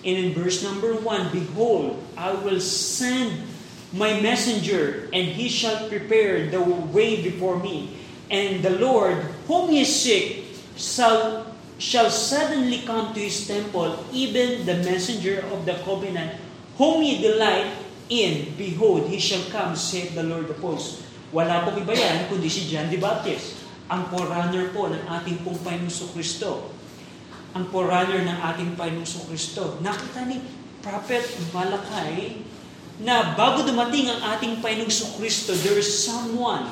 and 0.07 0.15
in 0.15 0.39
verse 0.39 0.63
number 0.63 0.95
1, 0.95 1.35
Behold, 1.35 1.99
I 2.15 2.31
will 2.31 2.63
send 2.63 3.43
my 3.91 4.23
messenger, 4.23 5.11
and 5.11 5.27
he 5.27 5.51
shall 5.51 5.91
prepare 5.91 6.47
the 6.47 6.63
way 6.95 7.27
before 7.27 7.59
me. 7.59 7.99
And 8.31 8.63
the 8.63 8.79
Lord, 8.79 9.19
whom 9.51 9.75
ye 9.75 9.83
seek, 9.83 10.47
shall, 10.79 11.51
shall 11.83 12.07
suddenly 12.07 12.87
come 12.87 13.19
to 13.19 13.21
his 13.21 13.51
temple, 13.51 13.99
even 14.15 14.63
the 14.63 14.79
messenger 14.87 15.43
of 15.51 15.67
the 15.67 15.75
covenant, 15.83 16.39
whom 16.79 17.03
ye 17.03 17.19
delight 17.19 17.75
in. 18.07 18.55
Behold, 18.55 19.11
he 19.11 19.19
shall 19.19 19.43
come, 19.51 19.75
saith 19.75 20.15
the 20.15 20.23
Lord 20.23 20.47
of 20.47 20.63
hosts. 20.63 21.03
Wala 21.35 21.67
pong 21.67 21.83
iba 21.83 21.99
yan, 21.99 22.31
kundi 22.31 22.47
si 22.47 22.71
John 22.71 22.87
the 22.87 23.03
Baptist. 23.03 23.59
Ang 23.91 24.07
forerunner 24.15 24.71
po 24.71 24.87
ng 24.87 25.03
ating 25.11 25.43
pong 25.43 25.59
Panginoon 25.67 26.11
Kristo. 26.15 26.76
Ang 27.57 27.73
forerunner 27.73 28.21
ng 28.21 28.39
ating 28.53 28.77
Panginoon 28.77 29.25
Kristo. 29.33 29.81
Nakita 29.81 30.29
ni 30.29 30.45
Prophet 30.85 31.25
Malachi 31.57 32.45
na 33.01 33.33
bago 33.33 33.65
dumating 33.65 34.13
ang 34.13 34.37
ating 34.37 34.61
Panginoong 34.61 35.17
Kristo, 35.17 35.57
there 35.65 35.81
is 35.81 35.89
someone 35.89 36.69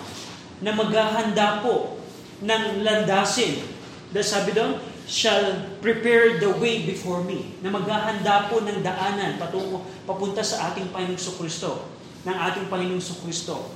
na 0.60 0.76
maghahanda 0.76 1.64
po 1.64 1.96
ng 2.44 2.84
landasin. 2.84 3.64
Dahil 4.12 4.28
sabi 4.28 4.52
doon, 4.52 4.76
shall 5.08 5.72
prepare 5.80 6.36
the 6.36 6.52
way 6.60 6.84
before 6.84 7.24
me. 7.24 7.56
Na 7.64 7.72
maghahanda 7.72 8.52
po 8.52 8.60
ng 8.60 8.84
daanan 8.84 9.40
patungo, 9.40 9.88
papunta 10.04 10.44
sa 10.44 10.68
ating 10.68 10.92
Panginoong 10.92 11.36
Kristo. 11.40 11.88
Ng 12.28 12.36
ating 12.36 12.68
Panginoong 12.68 13.20
Kristo. 13.24 13.72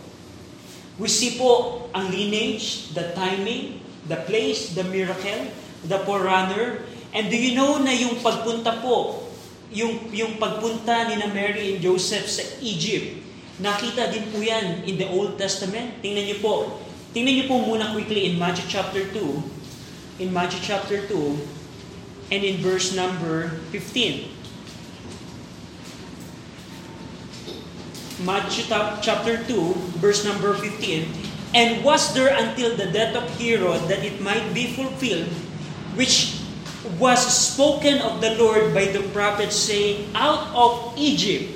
We 1.00 1.08
see 1.08 1.40
po 1.40 1.88
ang 1.96 2.12
lineage, 2.12 2.92
the 2.92 3.16
timing, 3.16 3.80
the 4.04 4.20
place, 4.28 4.76
the 4.76 4.84
miracle, 4.84 5.48
the 5.88 5.98
forerunner. 6.04 6.84
And 7.12 7.32
do 7.32 7.36
you 7.36 7.56
know 7.56 7.80
na 7.80 7.92
yung 7.94 8.20
pagpunta 8.20 8.84
po 8.84 9.28
yung, 9.72 10.08
yung 10.12 10.40
pagpunta 10.40 11.08
ni 11.12 11.20
na 11.20 11.28
Mary 11.28 11.76
and 11.76 11.80
Joseph 11.84 12.24
sa 12.28 12.44
Egypt, 12.64 13.20
nakita 13.60 14.08
din 14.08 14.24
po 14.32 14.40
yan 14.40 14.84
in 14.88 14.96
the 14.96 15.08
Old 15.12 15.36
Testament. 15.36 16.00
Tingnan 16.00 16.24
niyo 16.24 16.38
po. 16.40 16.80
Tingnan 17.12 17.34
niyo 17.36 17.46
po 17.50 17.60
muna 17.60 17.92
quickly 17.92 18.32
in 18.32 18.40
Matthew 18.40 18.64
chapter 18.68 19.04
2. 19.12 20.24
In 20.24 20.32
Matthew 20.32 20.60
chapter 20.64 21.04
2 21.04 22.32
and 22.32 22.40
in 22.44 22.60
verse 22.64 22.96
number 22.96 23.60
15. 23.72 24.36
Matthew 28.18 28.66
chapter 28.98 29.46
2, 29.46 30.02
verse 30.02 30.26
number 30.26 30.50
15. 30.50 31.06
And 31.54 31.86
was 31.86 32.12
there 32.18 32.34
until 32.34 32.74
the 32.74 32.90
death 32.90 33.14
of 33.14 33.24
Herod 33.38 33.86
that 33.86 34.02
it 34.02 34.18
might 34.18 34.52
be 34.52 34.74
fulfilled, 34.74 35.30
which 35.94 36.37
was 36.96 37.20
spoken 37.20 38.00
of 38.00 38.20
the 38.20 38.34
Lord 38.40 38.72
by 38.72 38.88
the 38.88 39.04
prophet 39.12 39.52
saying, 39.52 40.08
Out 40.14 40.48
of 40.56 40.96
Egypt 40.96 41.52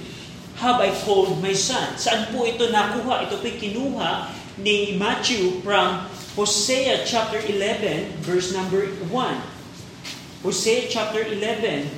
have 0.60 0.78
I 0.78 0.92
called 1.02 1.40
my 1.40 1.56
son. 1.56 1.96
Saan 1.96 2.28
po 2.30 2.44
ito 2.44 2.68
nakuha? 2.68 3.24
Ito 3.26 3.40
po'y 3.40 3.56
kinuha 3.56 4.28
ni 4.60 4.94
Matthew 5.00 5.64
from 5.64 6.04
Hosea 6.36 7.08
chapter 7.08 7.40
11, 7.40 8.20
verse 8.22 8.52
number 8.52 8.86
1. 9.10 10.44
Hosea 10.44 10.86
chapter 10.92 11.24
11, 11.24 11.88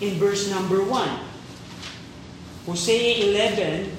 in 0.00 0.12
verse 0.16 0.48
number 0.48 0.80
1. 0.80 2.66
Hosea 2.66 3.30
11, 3.30 3.92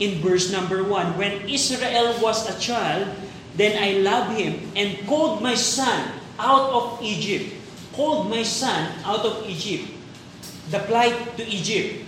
in 0.00 0.18
verse 0.24 0.50
number 0.50 0.82
1. 0.82 1.18
When 1.18 1.44
Israel 1.48 2.16
was 2.22 2.48
a 2.48 2.56
child, 2.58 3.08
then 3.54 3.76
I 3.76 4.00
loved 4.00 4.38
him 4.38 4.72
and 4.72 4.96
called 5.04 5.42
my 5.44 5.54
son 5.54 6.21
out 6.42 6.74
of 6.74 6.84
Egypt. 6.98 7.54
Called 7.94 8.26
my 8.26 8.42
son 8.42 8.90
out 9.06 9.22
of 9.22 9.46
Egypt. 9.46 9.86
The 10.74 10.82
flight 10.90 11.38
to 11.38 11.46
Egypt. 11.46 12.02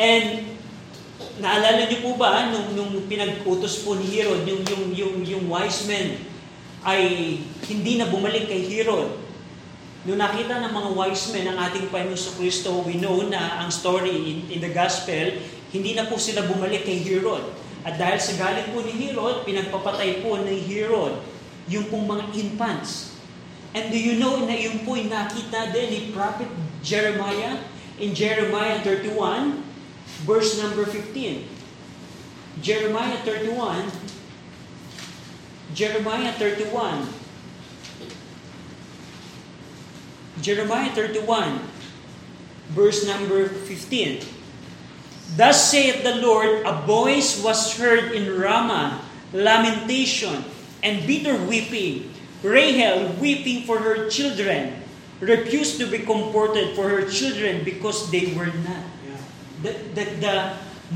And 0.00 0.58
naalala 1.38 1.86
niyo 1.86 2.02
po 2.02 2.18
ba 2.18 2.50
nung, 2.50 2.74
nung 2.74 2.92
pinag-utos 3.06 3.84
po 3.86 3.94
ni 3.94 4.08
Herod, 4.08 4.42
yung, 4.44 4.62
yung, 4.66 4.84
yung, 4.92 5.14
yung 5.22 5.44
wise 5.46 5.86
men 5.86 6.16
ay 6.82 7.36
hindi 7.68 8.00
na 8.00 8.08
bumalik 8.08 8.48
kay 8.48 8.64
Herod. 8.66 9.20
Nung 10.08 10.16
nakita 10.16 10.64
ng 10.64 10.72
mga 10.72 10.90
wise 10.96 11.28
men 11.36 11.52
ang 11.52 11.60
ating 11.60 11.92
Panginoon 11.92 12.36
Kristo, 12.40 12.80
we 12.88 12.96
know 12.96 13.20
na 13.28 13.60
ang 13.60 13.68
story 13.68 14.16
in, 14.16 14.38
in 14.48 14.60
the 14.64 14.72
gospel, 14.72 15.36
hindi 15.70 15.92
na 15.92 16.08
po 16.08 16.16
sila 16.16 16.48
bumalik 16.48 16.88
kay 16.88 17.04
Herod. 17.04 17.44
At 17.84 18.00
dahil 18.00 18.20
sa 18.20 18.36
galit 18.36 18.72
po 18.72 18.80
ni 18.80 18.92
Herod, 18.96 19.44
pinagpapatay 19.44 20.24
po 20.24 20.40
ni 20.40 20.56
Herod 20.64 21.20
yung 21.68 21.88
pong 21.92 22.08
mga 22.08 22.24
infants. 22.36 23.19
And 23.74 23.92
do 23.92 23.98
you 23.98 24.18
know 24.18 24.42
na 24.42 24.54
yun 24.54 24.82
po'y 24.82 25.06
nakita 25.06 25.70
din 25.70 25.86
ni 25.90 26.00
Prophet 26.10 26.50
Jeremiah 26.82 27.62
in 28.02 28.16
Jeremiah 28.16 28.82
31, 28.82 29.62
verse 30.26 30.58
number 30.58 30.82
15. 30.82 31.46
Jeremiah 32.58 33.16
31, 33.22 33.86
Jeremiah 35.72 36.34
31, 36.34 37.06
Jeremiah 40.42 40.90
31, 40.90 41.60
verse 42.74 43.06
number 43.06 43.46
15. 43.48 44.26
Thus 45.38 45.70
saith 45.70 46.02
the 46.02 46.18
Lord, 46.18 46.66
a 46.66 46.82
voice 46.82 47.38
was 47.38 47.78
heard 47.78 48.10
in 48.10 48.34
Ramah, 48.34 48.98
lamentation 49.32 50.42
and 50.82 51.06
bitter 51.06 51.38
weeping. 51.46 52.09
Rahel 52.40 53.20
weeping 53.20 53.68
for 53.68 53.78
her 53.78 54.08
children, 54.08 54.80
refused 55.20 55.76
to 55.76 55.86
be 55.86 56.00
comforted 56.08 56.72
for 56.72 56.88
her 56.88 57.04
children 57.04 57.60
because 57.64 58.08
they 58.08 58.32
were 58.32 58.52
not. 58.64 58.84
The, 59.60 59.76
the, 59.92 60.04
the 60.24 60.36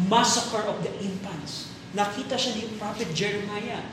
massacre 0.08 0.64
of 0.64 0.80
the 0.80 0.92
infants. 1.04 1.68
Nakita 1.92 2.34
siya 2.34 2.58
ni 2.58 2.64
Prophet 2.80 3.12
Jeremiah. 3.12 3.84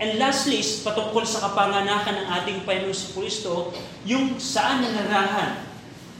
And 0.00 0.16
lastly, 0.16 0.62
patungkol 0.62 1.26
sa 1.28 1.50
kapanganakan 1.50 2.24
ng 2.24 2.26
ating 2.40 2.58
Panginoon 2.64 2.96
Kristo, 3.12 3.74
yung 4.08 4.40
saan 4.40 4.80
nanarahan 4.80 5.68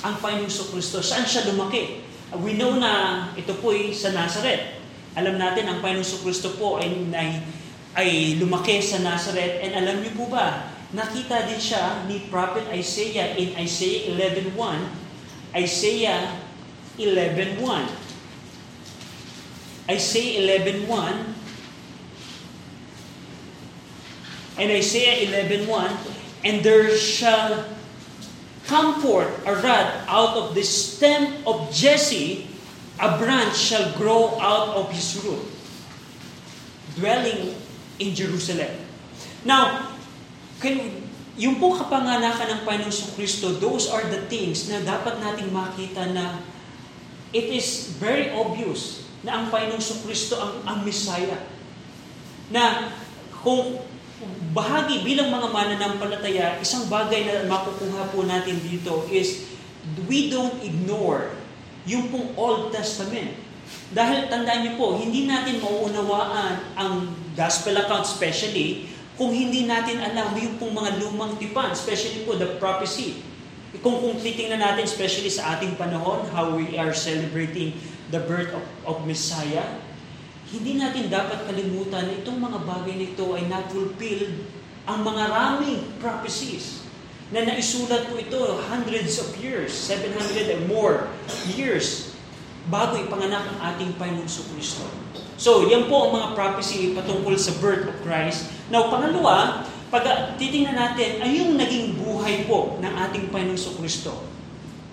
ang 0.05 0.15
Panginoon 0.21 0.51
Kristo, 0.51 1.01
saan 1.01 1.25
siya 1.25 1.49
lumaki. 1.49 2.05
We 2.37 2.59
know 2.59 2.77
na 2.77 3.27
ito 3.39 3.57
po 3.63 3.73
ay 3.73 3.97
sa 3.97 4.13
Nazareth. 4.13 4.83
Alam 5.17 5.41
natin 5.41 5.71
ang 5.71 5.79
Panginoon 5.81 6.21
Kristo 6.21 6.53
po 6.61 6.77
ay, 6.77 6.91
ay, 7.17 7.41
ay 7.97 8.41
lumaki 8.41 8.81
sa 8.81 9.01
Nazareth. 9.01 9.61
And 9.61 9.77
alam 9.77 10.01
niyo 10.01 10.17
po 10.17 10.29
ba, 10.33 10.73
nakita 10.93 11.49
din 11.49 11.61
siya 11.61 12.05
ni 12.09 12.25
Prophet 12.29 12.69
Isaiah 12.73 13.37
in 13.37 13.53
Isaiah 13.57 14.13
11.1. 14.13 14.57
Isaiah 15.53 16.41
11.1. 16.97 17.59
Isaiah 19.91 20.63
11.1 20.63 21.33
and 24.59 24.71
Isaiah 24.71 25.27
11.1 25.27 26.45
And 26.45 26.63
there 26.63 26.91
shall 26.97 27.65
come 28.67 29.01
forth 29.01 29.31
a 29.47 29.55
rod 29.55 29.89
out 30.09 30.37
of 30.37 30.55
the 30.55 30.63
stem 30.63 31.43
of 31.47 31.71
Jesse, 31.73 32.49
a 32.99 33.19
branch 33.19 33.57
shall 33.57 33.93
grow 33.95 34.39
out 34.41 34.75
of 34.75 34.91
his 34.91 35.23
root, 35.23 35.43
dwelling 36.97 37.55
in 38.03 38.11
Jerusalem. 38.11 38.75
Now, 39.47 39.95
can, 40.59 41.07
yung 41.39 41.63
po 41.63 41.79
kapanganakan 41.79 42.59
ng 42.59 42.61
Panginoon 42.67 42.93
sa 42.93 43.15
Kristo, 43.15 43.55
those 43.63 43.87
are 43.89 44.03
the 44.11 44.27
things 44.27 44.67
na 44.67 44.83
dapat 44.83 45.23
nating 45.23 45.55
makita 45.55 46.11
na 46.11 46.43
it 47.31 47.49
is 47.49 47.97
very 47.97 48.35
obvious 48.35 49.07
na 49.23 49.39
ang 49.39 49.45
Panginoon 49.49 49.81
sa 49.81 49.97
Kristo 50.03 50.35
ang, 50.37 50.53
ang 50.67 50.79
Messiah. 50.83 51.41
Na 52.51 52.91
kung 53.41 53.81
bahagi 54.53 55.03
bilang 55.03 55.33
mga 55.33 55.49
mananampalataya, 55.51 56.61
isang 56.61 56.87
bagay 56.87 57.27
na 57.27 57.49
makukuha 57.49 58.13
po 58.13 58.27
natin 58.27 58.59
dito 58.61 59.07
is 59.09 59.49
we 60.07 60.31
don't 60.31 60.63
ignore 60.63 61.33
yung 61.89 62.07
pong 62.13 62.31
Old 62.39 62.71
Testament. 62.71 63.35
Dahil 63.93 64.33
tandaan 64.33 64.65
niyo 64.65 64.73
po, 64.81 64.97
hindi 64.97 65.29
natin 65.29 65.61
mauunawaan 65.61 66.81
ang 66.81 67.13
gospel 67.37 67.77
account 67.77 68.09
especially 68.09 68.89
kung 69.21 69.29
hindi 69.29 69.69
natin 69.69 70.01
alam 70.01 70.33
yung 70.33 70.57
pong 70.57 70.73
mga 70.73 70.97
lumang 71.05 71.37
tipan, 71.37 71.69
especially 71.77 72.25
po 72.25 72.41
the 72.41 72.57
prophecy. 72.57 73.21
Kung, 73.85 74.01
kung 74.01 74.17
titingnan 74.17 74.65
natin 74.65 74.89
especially 74.89 75.29
sa 75.29 75.57
ating 75.57 75.77
panahon, 75.77 76.25
how 76.33 76.57
we 76.57 76.77
are 76.81 76.97
celebrating 76.97 77.77
the 78.09 78.21
birth 78.25 78.49
of, 78.57 78.65
of 78.89 78.97
Messiah, 79.05 79.65
hindi 80.49 80.81
natin 80.81 81.13
dapat 81.13 81.45
kalimutan 81.49 82.09
na 82.09 82.15
itong 82.21 82.41
mga 82.41 82.59
bagay 82.65 82.95
na 82.97 83.07
ito 83.13 83.27
ay 83.37 83.45
na-fulfilled 83.49 84.37
ang 84.89 85.01
mga 85.05 85.25
raming 85.29 85.81
prophecies 86.01 86.85
na 87.33 87.45
naisulat 87.45 88.09
po 88.13 88.21
ito 88.21 88.41
hundreds 88.69 89.17
of 89.21 89.33
years, 89.41 89.73
700 89.73 90.53
and 90.53 90.63
more 90.69 91.09
years 91.57 92.12
bago 92.71 92.95
ipanganak 93.01 93.43
ang 93.43 93.59
ating 93.75 93.99
Panginoon 93.99 94.29
Kristo. 94.29 94.87
So, 95.35 95.67
yan 95.67 95.91
po 95.91 96.07
ang 96.07 96.13
mga 96.15 96.29
prophecy 96.39 96.95
patungkol 96.95 97.35
sa 97.35 97.51
birth 97.59 97.91
of 97.91 97.97
Christ. 98.07 98.47
Now, 98.71 98.87
pangalawa, 98.87 99.67
pag 99.91 100.07
titingnan 100.39 100.79
natin, 100.79 101.19
ay 101.19 101.43
yung 101.43 101.59
naging 101.59 101.99
buhay 101.99 102.47
po 102.47 102.79
ng 102.79 102.93
ating 103.09 103.35
Panginoon 103.35 103.75
Kristo. 103.83 104.15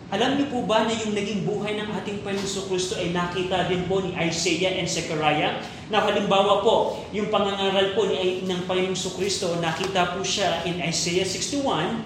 Alam 0.10 0.42
niyo 0.42 0.50
po 0.50 0.66
ba 0.66 0.90
na 0.90 0.94
yung 0.98 1.14
naging 1.14 1.46
buhay 1.46 1.78
ng 1.78 1.94
ating 2.02 2.26
Panginoon 2.26 2.66
Kristo 2.66 2.98
ay 2.98 3.14
nakita 3.14 3.70
din 3.70 3.86
po 3.86 4.02
ni 4.02 4.18
Isaiah 4.18 4.82
and 4.82 4.90
Zechariah? 4.90 5.62
Na 5.94 6.02
halimbawa 6.02 6.66
po, 6.66 7.06
yung 7.14 7.30
pangangaral 7.30 7.94
po 7.94 8.10
ni, 8.10 8.42
ng 8.42 8.66
Panginoon 8.66 8.98
Kristo, 9.14 9.54
nakita 9.62 10.18
po 10.18 10.26
siya 10.26 10.66
in 10.66 10.82
Isaiah 10.82 11.30
61, 11.30 12.02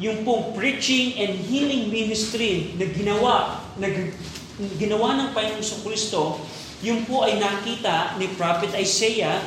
yung 0.00 0.24
pong 0.24 0.56
preaching 0.56 1.20
and 1.20 1.36
healing 1.36 1.92
ministry 1.92 2.72
na 2.80 2.88
ginawa, 2.88 3.60
na 3.76 3.92
ginawa 4.58 5.14
ng 5.14 5.28
Panginoon 5.30 5.80
Kristo, 5.86 6.42
yung 6.82 7.06
po 7.06 7.22
ay 7.22 7.38
nakita 7.38 8.18
ni 8.18 8.26
Prophet 8.34 8.74
Isaiah 8.74 9.38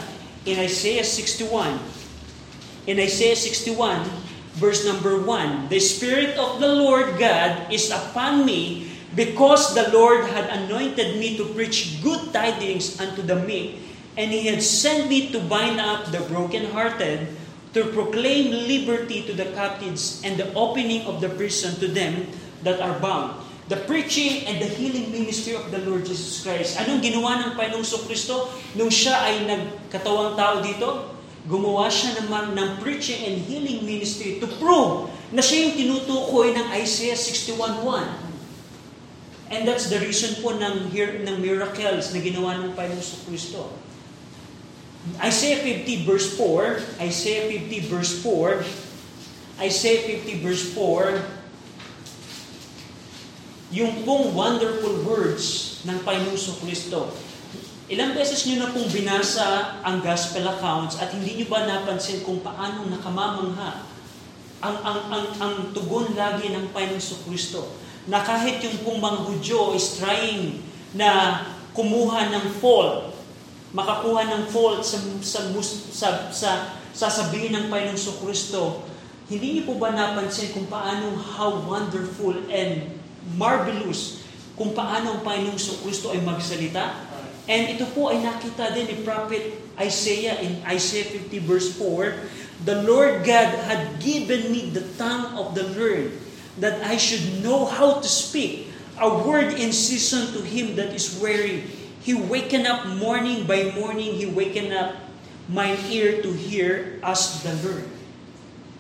in 0.48 0.56
Isaiah 0.60 1.04
61. 1.04 2.88
In 2.88 2.98
Isaiah 2.98 3.36
61, 3.36 4.08
verse 4.56 4.88
number 4.88 5.20
1, 5.20 5.68
The 5.68 5.84
Spirit 5.84 6.40
of 6.40 6.64
the 6.64 6.72
Lord 6.72 7.20
God 7.20 7.68
is 7.70 7.92
upon 7.92 8.48
me 8.48 8.90
because 9.12 9.76
the 9.76 9.92
Lord 9.92 10.32
had 10.32 10.48
anointed 10.48 11.20
me 11.20 11.36
to 11.36 11.46
preach 11.52 12.00
good 12.00 12.32
tidings 12.32 12.96
unto 13.00 13.22
the 13.22 13.36
meek, 13.36 13.84
and 14.16 14.32
He 14.32 14.48
had 14.48 14.64
sent 14.64 15.12
me 15.12 15.30
to 15.36 15.40
bind 15.44 15.80
up 15.80 16.10
the 16.10 16.24
brokenhearted, 16.32 17.28
to 17.76 17.92
proclaim 17.92 18.52
liberty 18.68 19.28
to 19.28 19.36
the 19.36 19.52
captives, 19.52 20.24
and 20.24 20.40
the 20.40 20.52
opening 20.56 21.04
of 21.04 21.20
the 21.20 21.30
prison 21.30 21.76
to 21.84 21.88
them 21.88 22.28
that 22.64 22.80
are 22.80 22.96
bound. 23.00 23.51
The 23.70 23.78
preaching 23.86 24.50
and 24.50 24.58
the 24.58 24.68
healing 24.68 25.14
ministry 25.14 25.54
of 25.54 25.70
the 25.70 25.86
Lord 25.86 26.08
Jesus 26.08 26.42
Christ. 26.42 26.82
Anong 26.82 27.04
ginawa 27.04 27.46
ng 27.46 27.52
Panginoong 27.60 27.86
Kristo 28.10 28.50
nung 28.74 28.90
siya 28.90 29.22
ay 29.22 29.46
nagkatawang 29.46 30.34
tao 30.34 30.64
dito? 30.64 31.12
gumawa 31.50 31.90
siya 31.90 32.22
naman 32.22 32.54
ng 32.54 32.86
preaching 32.86 33.26
and 33.26 33.42
healing 33.50 33.82
ministry 33.82 34.38
to 34.38 34.46
prove 34.62 35.10
na 35.34 35.42
siya 35.42 35.66
yung 35.66 35.74
tinutukoy 35.74 36.54
ng 36.54 36.70
Isaiah 36.78 37.18
61.1. 37.18 38.30
And 39.52 39.68
that's 39.68 39.90
the 39.90 40.00
reason 40.00 40.40
po 40.40 40.56
ng, 40.56 40.94
ng 40.94 41.38
miracles 41.42 42.14
na 42.14 42.20
ginawa 42.22 42.62
ng 42.62 42.78
Panginoon 42.78 43.04
sa 43.04 43.18
Kristo. 43.26 43.74
Isaiah 45.18 45.66
50 45.66 46.06
verse 46.06 46.38
4, 46.38 47.02
Isaiah 47.10 47.50
50 47.50 47.90
verse 47.90 48.22
4, 48.22 49.66
Isaiah 49.66 50.02
50 50.22 50.46
verse 50.46 50.78
4, 50.78 51.41
yung 53.72 54.04
pong 54.04 54.36
wonderful 54.36 55.08
words 55.08 55.80
ng 55.88 56.04
Panginoon 56.04 56.36
sa 56.36 56.54
Kristo. 56.60 57.08
Ilang 57.92 58.16
beses 58.16 58.44
nyo 58.48 58.64
na 58.64 58.72
pong 58.72 58.88
binasa 58.92 59.80
ang 59.84 60.04
gospel 60.04 60.48
accounts 60.48 61.00
at 61.00 61.12
hindi 61.16 61.40
nyo 61.40 61.48
ba 61.48 61.64
napansin 61.64 62.24
kung 62.24 62.44
paano 62.44 62.88
nakamamangha 62.88 63.88
ang, 64.62 64.78
ang, 64.86 65.00
ang, 65.10 65.26
ang 65.42 65.54
tugon 65.74 66.14
lagi 66.14 66.52
ng 66.52 66.70
Panginoon 66.76 67.20
Kristo 67.28 67.80
na 68.06 68.22
kahit 68.22 68.60
yung 68.62 68.78
pong 68.84 69.00
mga 69.00 69.20
Hudyo 69.28 69.62
is 69.74 69.98
trying 69.98 70.62
na 70.92 71.42
kumuha 71.72 72.28
ng 72.28 72.46
fault, 72.60 73.16
makakuha 73.72 74.28
ng 74.28 74.44
fault 74.52 74.84
sa, 74.84 75.00
sa, 75.24 75.40
sa, 75.92 76.08
sa 76.32 76.52
sasabihin 76.92 77.56
ng 77.56 77.66
Panginoon 77.72 78.20
Kristo, 78.20 78.84
hindi 79.32 79.60
niyo 79.60 79.72
po 79.72 79.80
ba 79.80 79.96
napansin 79.96 80.52
kung 80.52 80.68
paano 80.68 81.16
how 81.16 81.64
wonderful 81.64 82.36
and 82.52 83.01
marvelous 83.38 84.26
kung 84.58 84.74
paano 84.78 85.18
ang 85.18 85.22
Panginoong 85.26 85.58
Kristo 85.58 86.14
ay 86.14 86.22
magsalita? 86.22 87.10
And 87.50 87.74
ito 87.74 87.90
po 87.92 88.14
ay 88.14 88.22
nakita 88.22 88.72
din 88.72 88.86
ni 88.88 88.98
Prophet 89.02 89.58
Isaiah 89.82 90.38
in 90.46 90.62
Isaiah 90.70 91.10
50 91.10 91.50
verse 91.50 91.74
4, 91.74 92.66
The 92.70 92.86
Lord 92.86 93.26
God 93.26 93.50
had 93.66 93.98
given 93.98 94.54
me 94.54 94.70
the 94.70 94.86
tongue 95.02 95.34
of 95.34 95.58
the 95.58 95.66
learned, 95.74 96.14
that 96.62 96.86
I 96.86 97.02
should 97.02 97.42
know 97.42 97.66
how 97.66 97.98
to 97.98 98.06
speak 98.06 98.70
a 99.02 99.10
word 99.10 99.58
in 99.58 99.74
season 99.74 100.30
to 100.38 100.46
him 100.46 100.78
that 100.78 100.94
is 100.94 101.18
weary. 101.18 101.66
He 102.06 102.14
waken 102.14 102.70
up 102.70 102.86
morning 103.02 103.50
by 103.50 103.74
morning, 103.74 104.14
he 104.14 104.30
waken 104.30 104.70
up 104.70 105.02
my 105.50 105.74
ear 105.90 106.22
to 106.22 106.30
hear 106.32 107.02
as 107.02 107.42
the 107.42 107.54
Lord. 107.66 107.90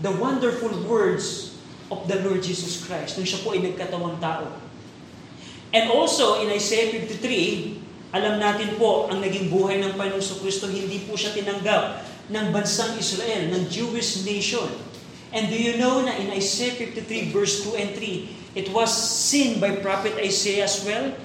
The 0.01 0.13
wonderful 0.13 0.73
words 0.85 1.50
of 1.91 2.07
the 2.07 2.17
Lord 2.23 2.39
Jesus 2.39 2.87
Christ, 2.87 3.19
nung 3.19 3.27
siya 3.27 3.43
po 3.43 3.51
ay 3.51 3.61
nagkatawang 3.61 4.17
tao. 4.23 4.47
And 5.71 5.91
also 5.91 6.39
in 6.43 6.51
Isaiah 6.51 6.95
53, 6.95 8.11
alam 8.11 8.43
natin 8.43 8.75
po, 8.75 9.07
ang 9.07 9.23
naging 9.23 9.47
buhay 9.47 9.79
ng 9.79 9.95
Panginoong 9.95 10.39
Kristo, 10.43 10.67
hindi 10.67 10.99
po 11.07 11.15
siya 11.15 11.31
tinanggap 11.31 12.03
ng 12.27 12.45
bansang 12.51 12.99
Israel, 12.99 13.47
ng 13.51 13.71
Jewish 13.71 14.27
nation. 14.27 14.67
And 15.31 15.47
do 15.47 15.55
you 15.55 15.79
know 15.79 16.03
na 16.03 16.19
in 16.19 16.27
Isaiah 16.35 16.75
53 16.75 17.31
verse 17.31 17.63
2 17.63 17.79
and 17.79 17.91
3, 17.95 18.59
it 18.59 18.67
was 18.75 18.91
seen 18.91 19.63
by 19.63 19.79
prophet 19.79 20.19
Isaiah 20.19 20.67
as 20.67 20.83
well? 20.83 21.15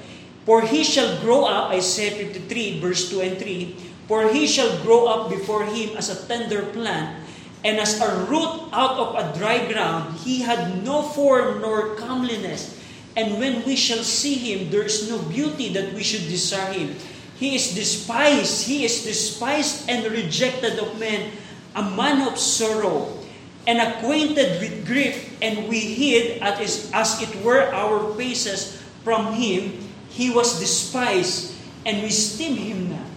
For 0.46 0.62
he 0.62 0.86
shall 0.86 1.18
grow 1.26 1.42
up, 1.50 1.74
Isaiah 1.74 2.14
53 2.14 2.78
verse 2.78 3.10
2 3.10 3.18
and 3.18 3.34
3, 3.34 4.06
For 4.06 4.30
he 4.30 4.46
shall 4.46 4.70
grow 4.86 5.10
up 5.10 5.26
before 5.26 5.66
him 5.66 5.98
as 5.98 6.06
a 6.06 6.22
tender 6.30 6.70
plant, 6.70 7.18
and 7.66 7.82
as 7.82 7.98
a 7.98 8.06
root 8.30 8.70
out 8.70 8.94
of 8.94 9.18
a 9.18 9.34
dry 9.34 9.66
ground, 9.66 10.14
he 10.22 10.46
had 10.46 10.86
no 10.86 11.02
form 11.02 11.60
nor 11.60 11.98
comeliness, 11.98 12.78
And 13.16 13.40
when 13.40 13.64
we 13.64 13.80
shall 13.80 14.04
see 14.04 14.36
him, 14.36 14.68
there 14.68 14.84
is 14.84 15.08
no 15.08 15.16
beauty 15.16 15.72
that 15.72 15.96
we 15.96 16.04
should 16.04 16.28
desire 16.28 16.76
him. 16.76 17.00
He 17.40 17.56
is 17.56 17.72
despised, 17.72 18.68
he 18.68 18.84
is 18.84 19.08
despised 19.08 19.88
and 19.88 20.04
rejected 20.12 20.76
of 20.76 21.00
men, 21.00 21.32
a 21.72 21.80
man 21.80 22.28
of 22.28 22.36
sorrow, 22.36 23.16
and 23.64 23.80
acquainted 23.80 24.60
with 24.60 24.84
grief, 24.84 25.32
and 25.40 25.64
we 25.68 25.80
hid 25.80 26.44
as, 26.44 26.92
as 26.92 27.16
it 27.24 27.32
were 27.40 27.72
our 27.72 28.12
faces 28.20 28.84
from 29.00 29.32
him. 29.32 29.80
He 30.12 30.28
was 30.28 30.60
despised, 30.60 31.56
and 31.88 32.04
we 32.04 32.12
esteemed 32.12 32.60
him 32.60 32.92
not. 32.92 33.08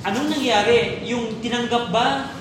Anong 0.00 0.32
nangyari? 0.32 1.04
Yung 1.04 1.44
tinanggap 1.44 1.92
ba 1.92 2.32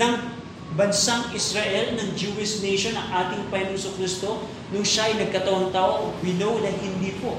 ng 0.00 0.39
bansang 0.78 1.34
Israel, 1.34 1.98
ng 1.98 2.14
Jewish 2.14 2.62
nation, 2.62 2.94
ang 2.94 3.08
ating 3.26 3.50
Panginoon 3.50 3.94
Kristo, 3.98 4.46
nung 4.70 4.86
siya 4.86 5.10
ay 5.10 5.26
nagkataon 5.26 5.74
tao, 5.74 6.14
we 6.22 6.34
know 6.38 6.54
na 6.62 6.70
hindi 6.70 7.18
po. 7.18 7.34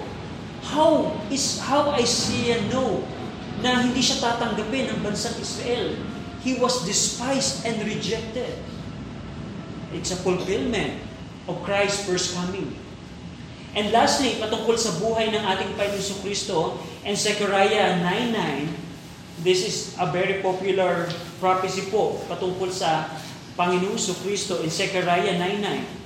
How 0.61 1.15
is 1.33 1.57
how 1.57 1.89
Isaiah 1.97 2.61
know 2.69 3.01
na 3.63 3.81
hindi 3.81 4.03
siya 4.03 4.21
tatanggapin 4.21 4.93
ng 4.93 4.99
bansang 5.01 5.33
Israel? 5.39 5.95
He 6.43 6.57
was 6.57 6.83
despised 6.83 7.63
and 7.65 7.81
rejected. 7.85 8.57
It's 9.93 10.11
a 10.11 10.19
fulfillment 10.19 11.01
of 11.47 11.61
Christ's 11.65 12.05
first 12.05 12.33
coming. 12.37 12.73
And 13.71 13.95
lastly, 13.95 14.35
patungkol 14.35 14.75
sa 14.75 14.91
buhay 14.99 15.31
ng 15.31 15.43
ating 15.47 15.71
Panginoon 15.79 16.19
Kristo, 16.19 16.75
in 17.07 17.15
Zechariah 17.15 18.03
9.9, 18.03 18.90
this 19.41 19.65
is 19.65 19.97
a 19.97 20.05
very 20.13 20.45
popular 20.45 21.09
prophecy 21.41 21.89
po 21.89 22.21
patungkol 22.29 22.69
sa 22.69 23.09
Panginoon 23.57 23.97
Kristo 24.21 24.61
in 24.61 24.69
Zechariah 24.69 25.33
9.9. 25.37 26.01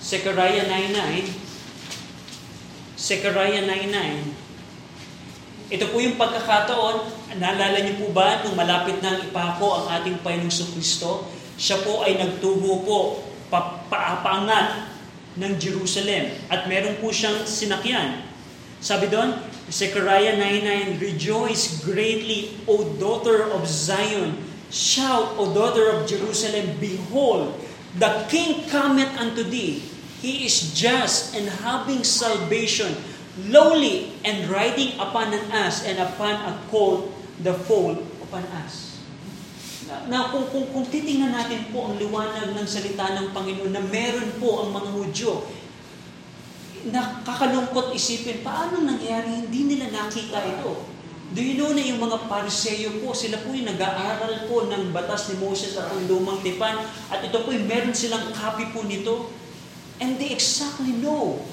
Zechariah 0.00 0.64
9.9, 0.66 2.98
Zechariah 2.98 3.62
9.9. 3.68 5.70
Ito 5.70 5.86
po 5.94 6.02
yung 6.02 6.18
pagkakataon, 6.18 6.96
naalala 7.38 7.78
niyo 7.86 8.02
po 8.02 8.10
ba 8.10 8.42
nung 8.42 8.58
malapit 8.58 8.98
nang 8.98 9.22
ipako 9.22 9.86
ang 9.86 10.02
ating 10.02 10.18
Panginoong 10.26 10.74
Kristo, 10.74 11.30
siya 11.54 11.78
po 11.86 12.02
ay 12.02 12.18
nagtubo 12.18 12.82
po 12.82 13.22
pa 13.50 13.82
paapangat 13.86 14.90
ng 15.38 15.52
Jerusalem 15.58 16.30
at 16.50 16.66
meron 16.66 16.98
po 16.98 17.14
siyang 17.14 17.46
sinakyan. 17.46 18.29
Sabi 18.80 19.12
doon, 19.12 19.36
Zechariah 19.68 20.40
9.9, 20.40 21.04
Rejoice 21.04 21.84
greatly, 21.84 22.56
O 22.64 22.80
daughter 22.96 23.44
of 23.52 23.68
Zion. 23.68 24.40
Shout, 24.72 25.36
O 25.36 25.52
daughter 25.52 25.92
of 25.92 26.08
Jerusalem, 26.08 26.80
Behold, 26.80 27.52
the 28.00 28.24
King 28.32 28.64
cometh 28.72 29.12
unto 29.20 29.44
thee. 29.44 29.84
He 30.24 30.48
is 30.48 30.72
just 30.72 31.36
and 31.36 31.48
having 31.60 32.08
salvation, 32.08 32.96
lowly 33.52 34.16
and 34.24 34.48
riding 34.48 34.96
upon 34.96 35.32
an 35.36 35.44
ass 35.52 35.84
and 35.84 36.00
upon 36.00 36.40
a 36.48 36.56
colt, 36.72 37.12
the 37.44 37.52
foal 37.52 38.00
upon 38.24 38.48
us. 38.64 38.96
Na, 40.08 40.30
kung, 40.32 40.46
kung, 40.54 40.70
kung 40.72 40.86
titingnan 40.88 41.34
natin 41.34 41.68
po 41.74 41.90
ang 41.90 41.98
liwanag 41.98 42.54
ng 42.54 42.64
salita 42.68 43.10
ng 43.12 43.34
Panginoon 43.34 43.74
na 43.74 43.82
meron 43.82 44.28
po 44.38 44.64
ang 44.64 44.70
mga 44.70 44.88
Hudyo, 44.94 45.32
nakakalungkot 46.88 47.92
isipin, 47.92 48.40
paano 48.40 48.80
nangyari 48.80 49.44
hindi 49.44 49.76
nila 49.76 49.92
nakita 49.92 50.40
ito? 50.40 50.88
Do 51.30 51.38
you 51.38 51.54
know 51.54 51.70
na 51.70 51.84
yung 51.84 52.02
mga 52.02 52.26
pariseyo 52.26 53.04
po, 53.04 53.14
sila 53.14 53.38
po 53.44 53.54
yung 53.54 53.70
nag-aaral 53.70 54.50
po 54.50 54.66
ng 54.66 54.90
batas 54.90 55.30
ni 55.30 55.38
Moses 55.38 55.78
at 55.78 55.86
ang 55.86 56.10
lumang 56.10 56.42
tipan, 56.42 56.74
at 57.06 57.22
ito 57.22 57.38
po 57.46 57.54
yung 57.54 57.70
meron 57.70 57.94
silang 57.94 58.34
copy 58.34 58.66
po 58.74 58.82
nito. 58.82 59.30
And 60.02 60.18
they 60.18 60.34
exactly 60.34 60.90
know 60.96 61.44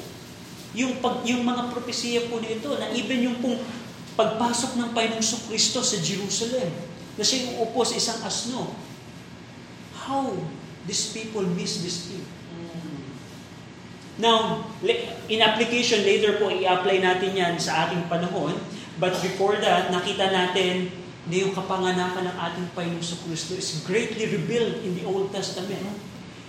yung, 0.73 0.97
pag, 0.97 1.21
yung 1.27 1.45
mga 1.45 1.69
propesiya 1.69 2.25
po 2.25 2.41
nito 2.41 2.73
na 2.79 2.89
even 2.95 3.21
yung 3.21 3.37
pong 3.37 3.61
pagpasok 4.17 4.81
ng 4.81 4.89
Panginoong 4.97 5.43
Kristo 5.45 5.85
sa 5.85 5.97
Jerusalem, 6.01 6.73
na 7.17 7.23
siya 7.25 7.49
yung 7.49 7.69
upo 7.69 7.85
sa 7.85 7.97
isang 7.97 8.19
asno. 8.25 8.73
How 9.93 10.33
these 10.89 11.13
people 11.13 11.45
miss 11.53 11.85
this 11.85 12.09
thing? 12.09 12.25
Now, 14.17 14.65
in 15.29 15.39
application, 15.45 16.01
later 16.01 16.41
po 16.41 16.49
i-apply 16.49 17.05
natin 17.05 17.37
yan 17.37 17.53
sa 17.61 17.85
ating 17.85 18.09
panahon. 18.09 18.57
But 18.97 19.13
before 19.21 19.61
that, 19.61 19.93
nakita 19.93 20.33
natin 20.33 20.89
na 21.29 21.35
yung 21.45 21.53
kapanganakan 21.53 22.25
ng 22.25 22.37
ating 22.49 22.67
Panginoong 22.73 23.21
Kristo 23.29 23.53
is 23.53 23.85
greatly 23.85 24.25
revealed 24.25 24.81
in 24.81 24.97
the 24.97 25.05
Old 25.05 25.29
Testament. 25.29 25.85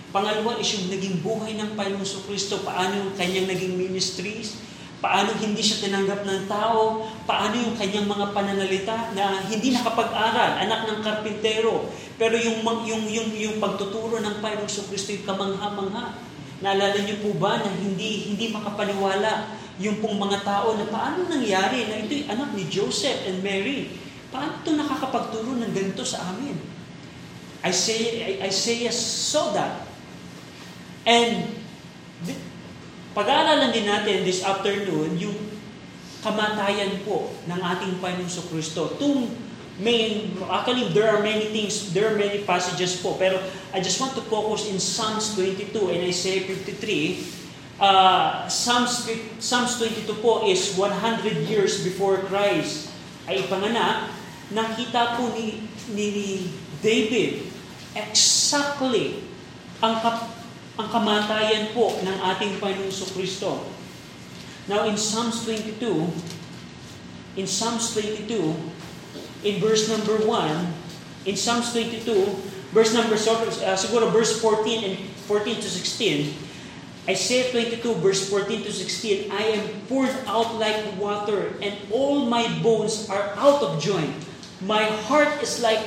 Pangalawa 0.09 0.57
is 0.57 0.65
yung 0.73 0.89
naging 0.89 1.21
buhay 1.21 1.53
ng 1.61 1.77
Panginoong 1.77 2.25
Kristo, 2.25 2.65
paano 2.65 2.97
yung 2.97 3.13
kanyang 3.13 3.45
naging 3.45 3.77
ministries, 3.77 4.57
paano 4.97 5.29
hindi 5.37 5.61
siya 5.61 5.85
tinanggap 5.85 6.25
ng 6.25 6.49
tao, 6.49 7.05
paano 7.29 7.53
yung 7.53 7.77
kanyang 7.77 8.09
mga 8.09 8.33
pananalita 8.33 9.13
na 9.13 9.45
hindi 9.45 9.69
nakapag-aral, 9.69 10.57
anak 10.63 10.89
ng 10.89 10.99
karpintero, 11.05 11.85
pero 12.17 12.33
yung, 12.33 12.65
yung, 12.87 13.03
yung, 13.05 13.29
yung 13.35 13.55
pagtuturo 13.61 14.17
ng 14.17 14.41
Panginoong 14.41 14.87
Kristo 14.89 15.13
yung 15.13 15.27
kamangha-mangha. 15.29 16.28
Naalala 16.59 16.99
niyo 17.03 17.23
po 17.23 17.35
ba 17.39 17.59
na 17.63 17.71
hindi 17.71 18.31
hindi 18.31 18.51
makapaniwala 18.51 19.55
yung 19.79 20.03
pong 20.03 20.19
mga 20.19 20.43
tao 20.43 20.75
na 20.75 20.85
paano 20.91 21.23
nangyari 21.31 21.87
na 21.87 22.03
ito'y 22.03 22.27
anak 22.27 22.51
ni 22.51 22.67
Joseph 22.67 23.23
and 23.23 23.39
Mary? 23.39 23.95
Paano 24.27 24.59
ito 24.59 24.75
nakakapagturo 24.75 25.55
ng 25.55 25.71
ganito 25.71 26.03
sa 26.03 26.35
amin? 26.35 26.59
Isaiah, 27.63 28.43
Isaiah 28.43 28.91
saw 28.91 29.55
that. 29.55 29.87
And 31.07 31.47
pag-aaralan 33.15 33.71
din 33.71 33.87
natin 33.87 34.27
this 34.27 34.43
afternoon 34.43 35.15
yung 35.15 35.35
kamatayan 36.19 36.99
po 37.07 37.31
ng 37.47 37.59
ating 37.59 38.03
Panginoon 38.03 38.47
Kristo. 38.51 38.99
Two 38.99 39.31
main, 39.79 40.35
actually 40.51 40.91
there 40.91 41.07
are 41.09 41.23
many 41.23 41.47
things, 41.55 41.95
there 41.95 42.11
are 42.11 42.17
many 42.19 42.43
passages 42.43 42.99
po, 42.99 43.15
pero 43.15 43.39
I 43.71 43.79
just 43.79 43.97
want 44.03 44.13
to 44.19 44.23
focus 44.27 44.67
in 44.67 44.77
Psalms 44.77 45.33
22 45.35 45.71
and 45.89 46.03
Isaiah 46.03 46.43
53. 46.43 47.79
Uh, 47.79 48.43
Psalms, 48.51 49.07
Psalms 49.39 49.79
22 49.79 50.19
po 50.19 50.43
is 50.43 50.75
100 50.75 51.47
years 51.47 51.79
before 51.79 52.19
Christ 52.27 52.91
ay 53.31 53.47
ipanganak. 53.47 54.11
Nakita 54.51 55.15
po 55.15 55.31
ni, 55.31 55.63
ni, 55.95 56.05
ni 56.11 56.29
David 56.83 57.47
exactly 57.95 59.23
ang, 59.79 60.03
kap, 60.03 60.27
ang 60.75 60.87
kamatayan 60.91 61.71
po 61.71 61.95
ng 62.03 62.17
ating 62.35 62.59
Panginoong 62.59 63.11
Kristo. 63.15 63.63
Now 64.67 64.85
in 64.85 64.99
Psalms 64.99 65.47
22, 65.47 65.79
in 67.39 67.47
Psalms 67.47 67.95
22, 67.95 68.27
in 69.43 69.59
verse 69.61 69.87
number 69.87 70.17
1, 70.25 70.73
in 71.25 71.35
Psalms 71.35 71.71
22, 71.71 72.25
verse 72.71 72.93
number, 72.93 73.15
uh, 73.15 73.75
siguro 73.75 74.11
verse 74.11 74.39
14 74.41 74.83
and 74.83 74.97
14 75.27 75.55
to 75.55 75.69
16, 75.69 76.33
Isaiah 77.09 77.49
22 77.49 78.05
verse 78.05 78.29
14 78.29 78.63
to 78.63 78.71
16, 78.71 79.31
I 79.31 79.57
am 79.57 79.65
poured 79.89 80.13
out 80.27 80.61
like 80.61 80.77
water 81.01 81.57
and 81.57 81.73
all 81.89 82.25
my 82.29 82.45
bones 82.61 83.09
are 83.09 83.33
out 83.33 83.63
of 83.63 83.81
joint. 83.81 84.13
My 84.61 84.83
heart 85.09 85.41
is 85.41 85.63
like 85.63 85.81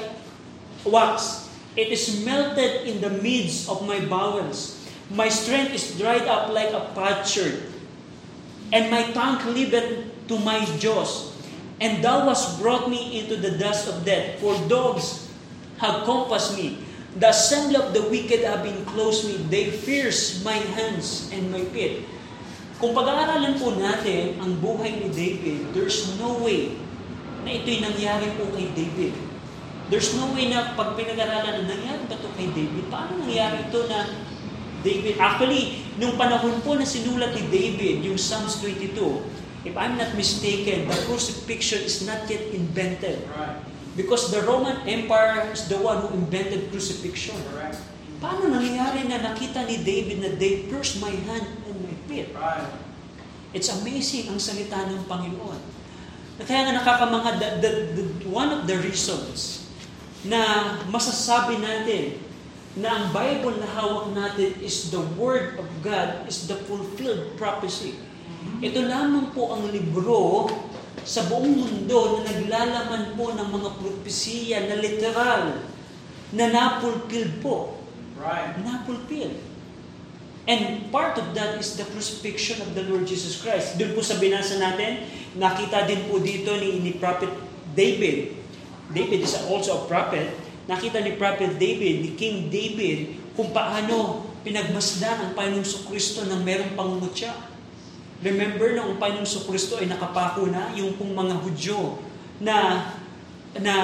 wax. 0.85 1.47
It 1.77 1.88
is 1.88 2.25
melted 2.25 2.88
in 2.88 3.01
the 3.01 3.11
midst 3.23 3.69
of 3.69 3.87
my 3.87 4.01
bowels. 4.05 4.83
My 5.15 5.29
strength 5.29 5.73
is 5.75 5.97
dried 5.97 6.27
up 6.27 6.51
like 6.53 6.73
a 6.73 6.91
potsherd, 6.93 7.71
and 8.73 8.91
my 8.91 9.12
tongue 9.12 9.41
cleaveth 9.41 10.09
to 10.29 10.38
my 10.41 10.65
jaws. 10.81 11.32
And 11.83 11.99
thou 11.99 12.31
hast 12.31 12.62
brought 12.62 12.87
me 12.87 13.18
into 13.18 13.35
the 13.35 13.59
dust 13.59 13.90
of 13.90 14.07
death, 14.07 14.38
for 14.38 14.55
dogs 14.71 15.27
have 15.83 16.07
compassed 16.07 16.55
me. 16.55 16.79
The 17.18 17.35
assembly 17.35 17.75
of 17.75 17.90
the 17.90 18.07
wicked 18.07 18.47
have 18.47 18.62
enclosed 18.62 19.27
me. 19.27 19.42
They 19.51 19.75
pierce 19.83 20.47
my 20.47 20.62
hands 20.79 21.27
and 21.35 21.51
my 21.51 21.66
feet. 21.75 22.07
Kung 22.79 22.95
pag-aaralan 22.95 23.59
po 23.59 23.75
natin 23.75 24.38
ang 24.38 24.62
buhay 24.62 24.95
ni 24.95 25.11
David, 25.11 25.75
there's 25.75 26.07
no 26.23 26.38
way 26.38 26.79
na 27.42 27.51
ito'y 27.59 27.83
nangyari 27.83 28.31
po 28.38 28.47
kay 28.55 28.71
David. 28.79 29.18
There's 29.90 30.14
no 30.14 30.31
way 30.31 30.55
na 30.55 30.79
pag 30.79 30.95
pinag-aralan 30.95 31.66
na 31.66 31.75
nangyari 31.77 32.03
ba 32.07 32.14
ito 32.14 32.31
kay 32.38 32.49
David? 32.55 32.87
Paano 32.95 33.27
nangyari 33.27 33.66
ito 33.66 33.90
na 33.90 34.07
David? 34.87 35.18
Actually, 35.18 35.83
nung 35.99 36.14
panahon 36.14 36.62
po 36.62 36.79
na 36.79 36.87
sinulat 36.87 37.35
ni 37.35 37.42
David, 37.51 38.07
yung 38.07 38.16
Psalms 38.16 38.62
22, 38.62 39.41
If 39.62 39.79
I'm 39.79 39.94
not 39.94 40.18
mistaken, 40.18 40.90
the 40.90 40.98
crucifixion 41.07 41.87
is 41.87 42.03
not 42.03 42.27
yet 42.27 42.51
invented. 42.51 43.22
Because 43.94 44.33
the 44.33 44.42
Roman 44.42 44.83
Empire 44.88 45.53
is 45.55 45.68
the 45.68 45.79
one 45.79 46.03
who 46.03 46.18
invented 46.18 46.72
crucifixion. 46.75 47.38
Paano 48.18 48.51
nangyari 48.51 49.07
na 49.07 49.18
nakita 49.18 49.66
ni 49.66 49.83
David 49.83 50.22
na 50.22 50.31
they 50.38 50.66
pierced 50.70 51.03
my 51.03 51.11
hand 51.11 51.46
and 51.66 51.77
my 51.83 51.94
feet? 52.07 52.31
Right. 52.35 52.70
It's 53.51 53.68
amazing 53.68 54.31
ang 54.31 54.38
salita 54.38 54.87
ng 54.87 55.05
Panginoon. 55.11 55.61
Kaya 56.42 56.66
nga 56.66 56.72
nakakamanga, 56.83 57.38
the, 57.38 57.48
the, 57.61 57.70
the, 57.98 58.05
one 58.27 58.51
of 58.51 58.66
the 58.66 58.79
reasons 58.81 59.68
na 60.27 60.75
masasabi 60.88 61.59
natin 61.59 62.18
na 62.79 62.88
ang 62.88 63.05
Bible 63.12 63.61
na 63.61 63.68
hawak 63.68 64.16
natin 64.16 64.57
is 64.64 64.88
the 64.88 65.03
Word 65.18 65.61
of 65.61 65.66
God, 65.85 66.25
is 66.25 66.48
the 66.48 66.57
fulfilled 66.64 67.37
prophecy. 67.37 67.98
Ito 68.62 68.79
lamang 68.87 69.35
po 69.35 69.51
ang 69.59 69.75
libro 69.75 70.46
sa 71.03 71.27
buong 71.27 71.51
mundo 71.51 72.22
na 72.22 72.31
naglalaman 72.31 73.18
po 73.18 73.35
ng 73.35 73.48
mga 73.51 73.70
propesiya 73.75 74.70
na 74.70 74.79
literal, 74.79 75.66
na 76.31 76.46
napulpil 76.46 77.42
po. 77.42 77.83
Right. 78.14 78.55
Napulpil. 78.62 79.35
And 80.46 80.94
part 80.94 81.18
of 81.18 81.35
that 81.35 81.59
is 81.59 81.75
the 81.75 81.87
crucifixion 81.90 82.62
of 82.62 82.79
the 82.79 82.87
Lord 82.87 83.03
Jesus 83.03 83.42
Christ. 83.42 83.83
Doon 83.83 83.98
po 83.98 84.03
sa 84.03 84.22
binasa 84.22 84.62
natin, 84.62 85.11
nakita 85.35 85.83
din 85.90 86.07
po 86.07 86.22
dito 86.22 86.55
ni, 86.62 86.79
ni 86.79 86.94
Prophet 87.03 87.35
David. 87.75 88.38
David 88.94 89.27
is 89.27 89.35
also 89.51 89.83
a 89.83 89.90
prophet. 89.90 90.38
Nakita 90.70 91.03
ni 91.03 91.18
Prophet 91.18 91.59
David, 91.59 92.07
ni 92.07 92.11
King 92.14 92.46
David, 92.46 93.18
kung 93.35 93.51
paano 93.51 94.22
pinagmasdan 94.46 95.18
ang 95.18 95.31
Panginoong 95.35 95.83
Kristo 95.90 96.22
ng 96.31 96.46
merong 96.46 96.79
pangungutya. 96.79 97.52
Remember 98.22 98.70
na 98.78 98.87
ang 98.87 99.02
Panginoong 99.02 99.46
Kristo 99.50 99.82
ay 99.82 99.90
nakapako 99.90 100.46
na 100.46 100.70
yung 100.78 100.94
pong 100.94 101.11
mga 101.11 101.35
Hudyo 101.42 101.98
na 102.38 102.87
na 103.58 103.74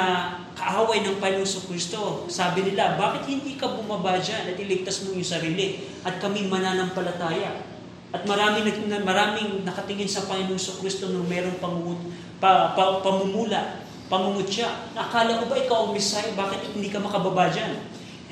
kaaway 0.55 1.03
ng 1.03 1.19
Panginoong 1.19 1.67
Kristo. 1.67 2.31
Sabi 2.31 2.71
nila, 2.71 2.95
bakit 2.95 3.27
hindi 3.27 3.59
ka 3.59 3.67
bumaba 3.75 4.17
dyan 4.17 4.55
at 4.55 4.57
iligtas 4.57 5.03
mo 5.05 5.13
yung 5.19 5.27
sarili 5.27 5.83
at 6.07 6.23
kami 6.23 6.47
mananampalataya? 6.47 7.67
At 8.15 8.25
maraming, 8.25 8.89
maraming 9.05 9.67
nakatingin 9.67 10.09
sa 10.09 10.25
Panginoong 10.31 10.79
Kristo 10.81 11.11
nung 11.11 11.27
merong 11.27 11.59
pangungut, 11.59 11.99
pa, 12.39 12.73
pa, 12.79 13.03
pamumula, 13.03 13.83
pangungutya. 14.07 14.95
Nakala 14.95 15.43
ko 15.43 15.51
ba 15.51 15.57
ikaw 15.59 15.79
ang 15.91 15.93
Messiah? 15.93 16.33
Bakit 16.33 16.79
hindi 16.79 16.89
ka 16.89 17.03
makababa 17.03 17.51
dyan? 17.53 17.75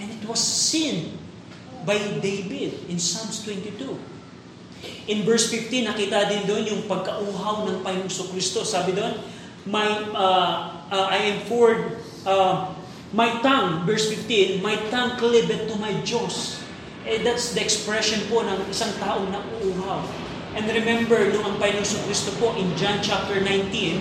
And 0.01 0.09
it 0.15 0.25
was 0.25 0.41
seen 0.41 1.19
by 1.85 1.99
David 2.23 2.89
in 2.89 2.97
Psalms 2.97 3.45
22. 3.45 4.17
In 5.07 5.23
verse 5.23 5.49
15, 5.55 5.87
nakita 5.87 6.27
din 6.27 6.43
doon 6.45 6.65
yung 6.67 6.83
pagkauhaw 6.91 7.67
ng 7.71 7.79
Panginoong 7.87 8.31
Kristo. 8.35 8.67
Sabi 8.67 8.95
doon, 8.95 9.15
my, 9.67 10.11
uh, 10.15 10.83
uh, 10.91 11.07
I 11.11 11.37
am 11.37 11.39
for 11.47 11.95
uh, 12.27 12.75
my 13.15 13.39
tongue, 13.43 13.87
verse 13.87 14.11
15, 14.11 14.63
my 14.63 14.75
tongue 14.91 15.15
cleaveth 15.19 15.71
to 15.71 15.75
my 15.79 15.95
jaws. 16.03 16.63
Eh, 17.07 17.23
that's 17.23 17.55
the 17.55 17.63
expression 17.63 18.19
po 18.27 18.43
ng 18.43 18.67
isang 18.67 18.91
taong 18.99 19.31
na 19.31 19.39
uuhaw. 19.63 20.03
And 20.59 20.67
remember, 20.67 21.21
nung 21.31 21.45
ang 21.47 21.57
Panginoong 21.61 22.03
Kristo 22.09 22.35
po 22.41 22.57
in 22.59 22.67
John 22.75 22.99
chapter 23.05 23.39
19, 23.39 24.01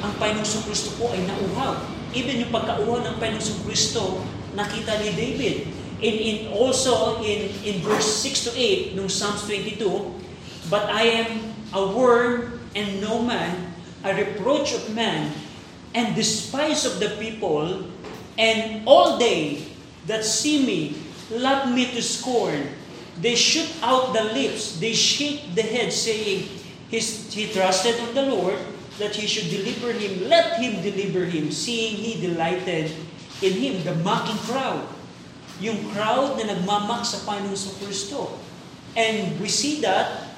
ang 0.00 0.12
Panginoong 0.16 0.64
Kristo 0.64 0.96
po 0.96 1.12
ay 1.12 1.26
nauhaw. 1.28 1.76
Even 2.16 2.40
yung 2.40 2.52
pagkauhaw 2.54 3.04
ng 3.04 3.16
Panginoong 3.20 3.60
Kristo, 3.68 4.24
nakita 4.56 4.96
ni 5.02 5.10
David. 5.12 5.56
In, 6.00 6.14
in 6.16 6.52
also 6.52 7.20
in, 7.22 7.52
in 7.64 7.80
verse 7.84 8.08
6 8.24 8.44
to 8.44 8.52
8, 8.56 8.96
nung 8.96 9.08
Psalms 9.08 9.44
22, 9.44 9.76
But 10.72 10.88
I 10.88 11.24
am 11.24 11.52
a 11.72 11.92
worm 11.92 12.60
and 12.74 13.00
no 13.00 13.22
man, 13.22 13.74
a 14.04 14.14
reproach 14.14 14.72
of 14.72 14.94
man, 14.94 15.32
and 15.94 16.14
despise 16.14 16.86
of 16.86 17.00
the 17.00 17.10
people, 17.20 17.84
and 18.38 18.86
all 18.86 19.18
they 19.18 19.66
that 20.06 20.24
see 20.24 20.64
me 20.64 20.96
love 21.30 21.68
me 21.68 21.86
to 21.92 22.00
scorn. 22.00 22.68
They 23.20 23.36
shoot 23.36 23.68
out 23.82 24.14
the 24.14 24.24
lips, 24.32 24.80
they 24.80 24.94
shake 24.94 25.54
the 25.54 25.62
head, 25.62 25.92
saying, 25.92 26.48
He 26.88 27.52
trusted 27.52 28.00
on 28.00 28.14
the 28.14 28.24
Lord 28.24 28.56
that 28.98 29.14
He 29.14 29.26
should 29.26 29.50
deliver 29.50 29.92
him. 29.92 30.28
Let 30.28 30.56
Him 30.56 30.80
deliver 30.80 31.24
him, 31.24 31.50
seeing 31.50 31.96
He 31.96 32.20
delighted 32.20 32.92
in 33.42 33.52
Him. 33.52 33.84
The 33.84 33.94
mocking 34.02 34.38
crowd. 34.48 34.86
Yung 35.60 35.92
crowd 35.92 36.40
na 36.40 36.56
nagmamak 36.56 37.04
sa 37.04 37.20
Panginoon 37.28 37.56
sa 37.56 37.72
Kristo. 37.78 38.40
And 38.96 39.38
we 39.38 39.46
see 39.46 39.84
that 39.84 40.32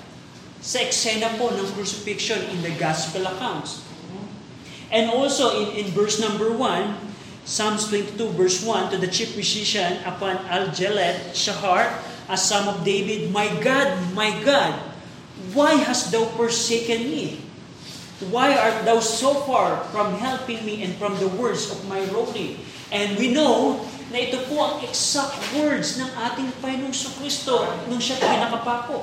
sa 0.62 0.78
eksena 0.82 1.38
po 1.38 1.50
ng 1.50 1.66
crucifixion 1.74 2.38
in 2.54 2.62
the 2.62 2.74
gospel 2.78 3.26
accounts. 3.26 3.82
And 4.92 5.08
also 5.08 5.58
in, 5.58 5.86
in 5.86 5.86
verse 5.96 6.20
number 6.20 6.52
1, 6.52 7.48
Psalms 7.48 7.90
22 7.90 8.38
verse 8.38 8.62
1, 8.62 8.94
to 8.94 8.96
the 9.00 9.10
chief 9.10 9.34
musician 9.34 9.98
upon 10.06 10.38
Al-Jelet 10.46 11.34
Shahar, 11.34 11.90
a 12.28 12.38
son 12.38 12.68
of 12.70 12.84
David, 12.84 13.32
My 13.34 13.50
God, 13.58 13.98
my 14.14 14.30
God, 14.44 14.78
why 15.50 15.74
hast 15.74 16.12
thou 16.14 16.28
forsaken 16.38 17.10
me? 17.10 17.42
Why 18.30 18.54
art 18.54 18.86
thou 18.86 19.02
so 19.02 19.42
far 19.48 19.82
from 19.90 20.14
helping 20.20 20.62
me 20.62 20.86
and 20.86 20.94
from 21.00 21.18
the 21.18 21.26
words 21.34 21.72
of 21.72 21.82
my 21.90 22.04
groaning? 22.12 22.62
And 22.92 23.16
we 23.16 23.32
know 23.32 23.82
na 24.12 24.20
ito 24.20 24.44
po 24.52 24.60
ang 24.60 24.74
exact 24.84 25.40
words 25.56 25.96
ng 25.96 26.10
ating 26.12 26.52
Panginoong 26.60 26.92
Kristo 26.92 27.64
nung 27.88 27.98
siya 27.98 28.20
po 28.20 28.28
nakapako. 28.28 28.98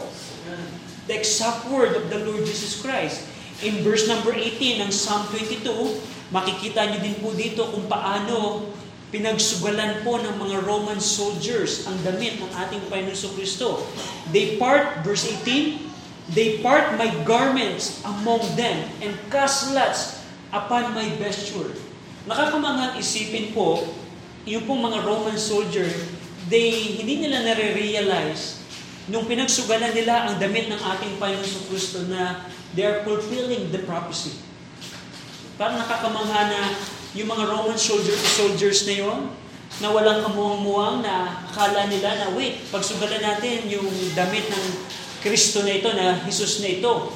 The 1.10 1.18
exact 1.18 1.66
word 1.74 1.98
of 1.98 2.14
the 2.14 2.22
Lord 2.22 2.46
Jesus 2.46 2.78
Christ. 2.86 3.26
In 3.66 3.82
verse 3.82 4.06
number 4.06 4.32
18 4.32 4.86
ng 4.86 4.94
Psalm 4.94 5.26
22, 5.34 5.66
makikita 6.30 6.86
niyo 6.86 7.00
din 7.02 7.18
po 7.18 7.34
dito 7.34 7.66
kung 7.74 7.90
paano 7.90 8.70
pinagsugalan 9.10 10.06
po 10.06 10.22
ng 10.22 10.38
mga 10.38 10.62
Roman 10.70 11.02
soldiers 11.02 11.90
ang 11.90 11.98
damit 12.06 12.38
ng 12.38 12.52
ating 12.54 12.86
Panginoong 12.94 13.34
Kristo. 13.34 13.82
They 14.30 14.62
part, 14.62 15.02
verse 15.02 15.26
18, 15.26 15.89
They 16.30 16.62
part 16.62 16.94
my 16.94 17.10
garments 17.26 18.06
among 18.06 18.46
them 18.54 18.86
and 19.02 19.18
cast 19.34 19.74
lots 19.74 20.22
upon 20.54 20.94
my 20.94 21.10
vesture. 21.18 21.74
Nakakamanghang 22.30 23.02
isipin 23.02 23.50
po, 23.54 23.82
yung 24.46 24.70
pong 24.70 24.82
mga 24.86 25.02
Roman 25.06 25.38
soldier, 25.38 25.90
they, 26.50 26.98
hindi 27.02 27.26
nila 27.26 27.42
nare-realize 27.46 28.62
nung 29.10 29.26
pinagsugalan 29.26 29.90
nila 29.90 30.30
ang 30.30 30.36
damit 30.38 30.70
ng 30.70 30.78
ating 30.78 31.18
Panginoon 31.18 31.66
Kristo 31.66 32.06
na 32.06 32.46
they 32.78 32.86
are 32.86 33.02
fulfilling 33.02 33.74
the 33.74 33.82
prophecy. 33.90 34.38
Parang 35.58 35.82
nakakamangha 35.82 36.42
na 36.54 36.62
yung 37.18 37.26
mga 37.26 37.50
Roman 37.50 37.78
soldier, 37.78 38.14
soldiers 38.14 38.86
na 38.86 38.96
yon 39.02 39.20
na 39.82 39.90
walang 39.90 40.22
kamuang-muang 40.22 41.02
na 41.02 41.46
akala 41.50 41.90
nila 41.90 42.10
na 42.22 42.28
wait, 42.38 42.62
pagsugalan 42.70 43.22
natin 43.22 43.66
yung 43.66 43.90
damit 44.14 44.46
ng 44.46 44.66
Kristo 45.20 45.64
na 45.68 45.74
ito, 45.76 45.90
na 45.92 46.20
Jesus 46.24 46.64
na 46.64 46.70
ito. 46.80 47.12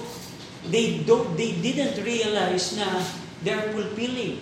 They, 0.68 1.04
don't, 1.04 1.36
they 1.36 1.56
didn't 1.60 2.00
realize 2.04 2.76
na 2.80 3.04
they're 3.44 3.72
fulfilling 3.76 4.40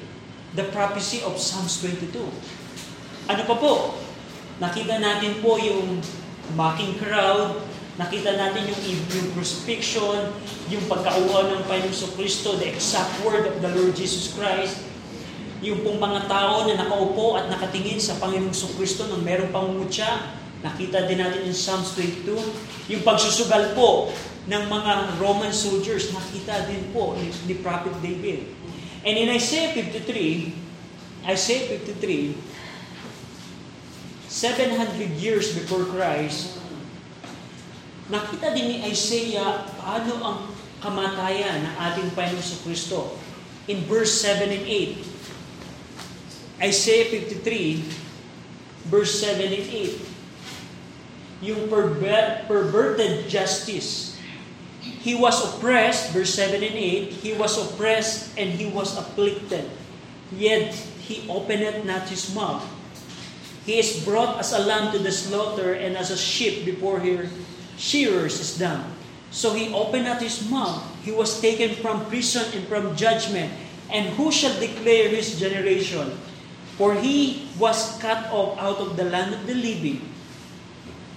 the 0.54 0.66
prophecy 0.70 1.26
of 1.26 1.38
Psalms 1.38 1.82
22. 1.82 2.22
Ano 3.30 3.42
pa 3.48 3.56
po? 3.58 3.74
Nakita 4.62 5.02
natin 5.02 5.42
po 5.42 5.58
yung 5.58 6.02
mocking 6.54 7.00
crowd, 7.02 7.58
nakita 7.98 8.38
natin 8.38 8.70
yung, 8.70 8.82
yung 9.10 9.28
crucifixion, 9.34 10.34
yung 10.70 10.84
pagkauwa 10.86 11.54
ng 11.56 11.62
Panginoon 11.66 12.12
Kristo, 12.18 12.58
the 12.58 12.70
exact 12.70 13.14
word 13.26 13.46
of 13.48 13.58
the 13.62 13.72
Lord 13.72 13.94
Jesus 13.98 14.34
Christ, 14.34 14.86
yung 15.62 15.86
pong 15.86 16.02
mga 16.02 16.26
tao 16.26 16.66
na 16.66 16.78
nakaupo 16.78 17.38
at 17.38 17.46
nakatingin 17.50 18.02
sa 18.02 18.18
Panginoong 18.18 18.54
Kristo 18.78 19.06
nang 19.06 19.22
merong 19.22 19.54
pangungutya, 19.54 20.41
nakita 20.62 21.10
din 21.10 21.18
natin 21.22 21.50
in 21.50 21.58
Psalms 21.58 21.98
22, 21.98 22.38
yung 22.94 23.02
pagsusugal 23.02 23.74
po 23.74 24.14
ng 24.46 24.64
mga 24.70 25.18
Roman 25.22 25.54
soldiers, 25.54 26.14
nakita 26.14 26.66
din 26.70 26.94
po 26.94 27.18
ni, 27.18 27.30
ni 27.50 27.56
Prophet 27.62 27.94
David. 28.02 28.46
And 29.02 29.18
in 29.18 29.30
Isaiah 29.34 29.74
53, 29.74 31.26
Isaiah 31.26 31.66
53, 31.82 32.38
700 34.30 35.18
years 35.18 35.58
before 35.58 35.90
Christ, 35.90 36.62
nakita 38.10 38.54
din 38.54 38.78
ni 38.78 38.86
Isaiah 38.86 39.66
paano 39.82 40.14
ang 40.22 40.38
kamatayan 40.82 41.62
ng 41.66 41.76
ating 41.78 42.10
Panginoon 42.18 42.60
Kristo. 42.66 43.14
In 43.70 43.86
verse 43.86 44.26
7 44.26 44.50
and 44.50 44.66
8, 44.66 44.98
Isaiah 46.66 47.06
53, 47.10 48.90
verse 48.90 49.22
7 49.22 49.46
and 49.46 49.70
8, 49.70 50.11
yung 51.42 51.68
perver- 51.68 52.46
perverted 52.48 53.28
justice. 53.28 54.18
He 54.82 55.18
was 55.18 55.42
oppressed, 55.42 56.14
verse 56.14 56.34
7 56.34 56.62
and 56.62 56.78
8, 56.78 57.14
he 57.22 57.34
was 57.34 57.58
oppressed 57.58 58.38
and 58.38 58.50
he 58.50 58.70
was 58.70 58.98
afflicted, 58.98 59.66
yet 60.34 60.74
he 61.02 61.26
opened 61.30 61.86
not 61.86 62.08
his 62.08 62.34
mouth. 62.34 62.62
He 63.66 63.78
is 63.78 64.02
brought 64.06 64.40
as 64.40 64.54
a 64.54 64.62
lamb 64.66 64.92
to 64.94 65.00
the 65.00 65.12
slaughter, 65.12 65.74
and 65.74 65.98
as 65.98 66.10
a 66.10 66.18
sheep 66.18 66.66
before 66.66 67.00
her 67.00 67.30
shearers 67.78 68.40
is 68.40 68.58
dumb. 68.58 68.86
So 69.30 69.54
he 69.54 69.74
opened 69.74 70.06
not 70.06 70.22
his 70.22 70.42
mouth. 70.50 70.82
He 71.06 71.12
was 71.12 71.40
taken 71.40 71.78
from 71.78 72.06
prison 72.10 72.46
and 72.54 72.68
from 72.68 72.96
judgment. 72.96 73.54
And 73.90 74.10
who 74.18 74.32
shall 74.32 74.58
declare 74.60 75.10
his 75.10 75.40
generation? 75.40 76.18
For 76.78 76.96
he 76.96 77.48
was 77.60 77.98
cut 78.02 78.32
off 78.32 78.58
out 78.58 78.78
of 78.78 78.98
the 78.98 79.06
land 79.06 79.34
of 79.34 79.46
the 79.46 79.54
living. 79.54 80.11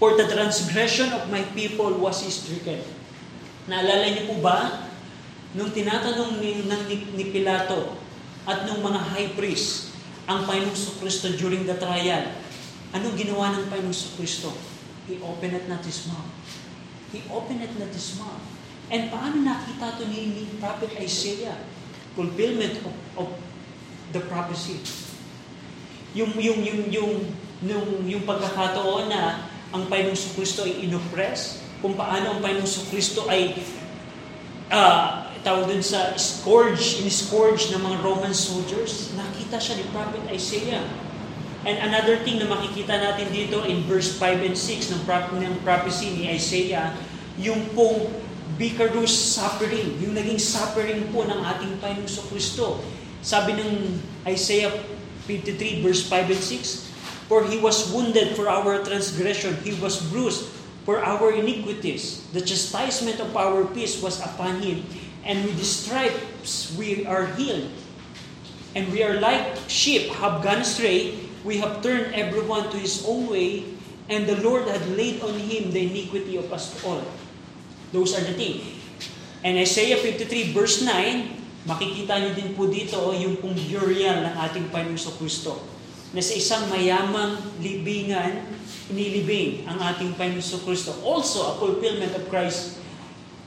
For 0.02 0.18
the 0.18 0.26
transgression 0.26 1.14
of 1.14 1.30
my 1.30 1.46
people 1.54 1.94
was 2.02 2.22
he 2.26 2.30
stricken. 2.30 2.83
Naalala 3.70 4.11
niyo 4.11 4.35
po 4.35 4.37
ba? 4.42 4.90
Nung 5.54 5.70
tinatanong 5.70 6.42
ni, 6.42 6.66
ng, 6.66 6.83
ni, 6.90 6.96
ni 7.14 7.24
Pilato 7.30 7.94
at 8.44 8.66
nung 8.66 8.83
mga 8.83 9.00
high 9.14 9.30
priest, 9.38 9.94
ang 10.26 10.44
Panginoong 10.48 10.98
Kristo 11.00 11.30
during 11.37 11.68
the 11.68 11.76
trial. 11.78 12.24
Anong 12.90 13.14
ginawa 13.14 13.54
ng 13.54 13.70
Panginoong 13.70 14.12
Kristo? 14.18 14.50
He 15.07 15.20
opened 15.20 15.57
not 15.68 15.85
his 15.85 16.09
mouth. 16.09 16.33
He 17.12 17.22
opened 17.30 17.62
not 17.62 17.92
his 17.92 18.16
mouth. 18.16 18.42
And 18.92 19.09
paano 19.09 19.40
nakita 19.40 19.96
ito 19.96 20.04
ni, 20.11 20.20
ni 20.33 20.42
Prophet 20.61 20.92
Isaiah? 21.00 21.57
Fulfillment 22.18 22.83
of, 22.85 22.94
of 23.16 23.28
the 24.12 24.20
prophecy. 24.28 24.80
Yung, 26.12 26.37
yung, 26.37 26.61
yung, 26.62 26.80
yung, 26.92 27.12
yung, 27.64 27.87
yung 28.04 28.22
pagkakataon 28.28 29.09
na 29.09 29.53
ang 29.74 29.90
Panginoong 29.90 30.38
Kristo 30.38 30.62
ay 30.62 30.87
inoppress, 30.87 31.58
kung 31.82 31.98
paano 31.98 32.38
ang 32.38 32.40
Panginoong 32.40 32.87
Kristo 32.94 33.26
ay 33.26 33.58
uh, 34.70 35.26
tawag 35.42 35.68
dun 35.68 35.84
sa 35.84 36.14
scourge, 36.16 37.04
in-scourge 37.04 37.74
ng 37.74 37.82
mga 37.82 37.98
Roman 38.00 38.32
soldiers, 38.32 39.12
nakita 39.18 39.60
siya 39.60 39.82
ni 39.82 39.84
Prophet 39.90 40.22
Isaiah. 40.32 40.87
And 41.68 41.76
another 41.80 42.22
thing 42.24 42.40
na 42.40 42.48
makikita 42.48 42.96
natin 42.96 43.28
dito 43.34 43.66
in 43.68 43.84
verse 43.84 44.16
5 44.16 44.46
and 44.46 44.56
6 44.56 44.94
ng, 44.94 45.00
prop, 45.04 45.32
ng 45.37 45.56
prophecy 45.66 46.14
ni 46.16 46.32
Isaiah, 46.32 46.96
yung 47.37 47.60
pong 47.76 48.08
vicarious 48.54 49.12
suffering, 49.12 49.98
yung 49.98 50.14
naging 50.14 50.38
suffering 50.38 51.02
po 51.10 51.26
ng 51.26 51.40
ating 51.56 51.76
Panginoon 51.82 52.24
Kristo. 52.30 52.80
Sabi 53.24 53.56
ng 53.58 54.00
Isaiah 54.28 54.72
53 55.26 55.84
verse 55.84 56.04
5 56.06 56.37
and 56.37 56.44
6, 56.44 56.83
For 57.28 57.44
He 57.44 57.56
was 57.58 57.90
wounded 57.92 58.37
for 58.37 58.48
our 58.48 58.84
transgression, 58.84 59.56
He 59.64 59.72
was 59.80 60.00
bruised 60.12 60.48
for 60.84 61.00
our 61.00 61.32
iniquities. 61.32 62.28
The 62.37 62.44
chastisement 62.44 63.20
of 63.20 63.32
our 63.37 63.64
peace 63.72 64.00
was 64.02 64.20
upon 64.20 64.60
Him, 64.60 64.84
and 65.24 65.44
with 65.44 65.56
the 65.56 65.64
stripes 65.64 66.76
we 66.76 67.08
are 67.08 67.26
healed. 67.34 67.72
And 68.74 68.90
we 68.90 69.06
are 69.06 69.22
like 69.22 69.56
sheep 69.70 70.10
have 70.18 70.42
gone 70.42 70.66
astray, 70.66 71.24
we 71.46 71.60
have 71.60 71.84
turned 71.84 72.12
everyone 72.16 72.72
to 72.72 72.76
his 72.80 73.04
own 73.06 73.28
way, 73.28 73.64
and 74.08 74.26
the 74.26 74.40
Lord 74.42 74.66
had 74.66 74.82
laid 74.96 75.22
on 75.22 75.37
him 75.38 75.70
the 75.70 75.87
iniquity 75.87 76.37
of 76.37 76.50
us 76.52 76.74
all. 76.82 77.04
Those 77.92 78.18
are 78.18 78.24
the 78.24 78.34
things. 78.34 78.64
And 79.44 79.60
Isaiah 79.60 80.00
53 80.00 80.56
verse 80.56 80.82
9, 80.82 81.68
makikita 81.68 82.16
niyo 82.16 82.32
din 82.34 82.50
po 82.56 82.66
dito 82.66 83.12
yung 83.12 83.38
pong 83.38 83.54
burial 83.54 84.24
ng 84.24 84.34
ating 84.40 84.72
Panginoon 84.72 85.14
Kristo. 85.20 85.60
Na 86.14 86.22
sa 86.22 86.35
isang 86.38 86.70
mayamang 86.70 87.37
libingan, 87.59 88.46
inilibing 88.88 89.66
ang 89.66 89.83
ating 89.83 90.14
Panginoon 90.14 90.62
Kristo. 90.62 90.94
Also 91.03 91.42
a 91.42 91.53
fulfillment 91.59 92.14
of 92.14 92.31
Christ's 92.31 92.79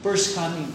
first 0.04 0.36
coming. 0.36 0.68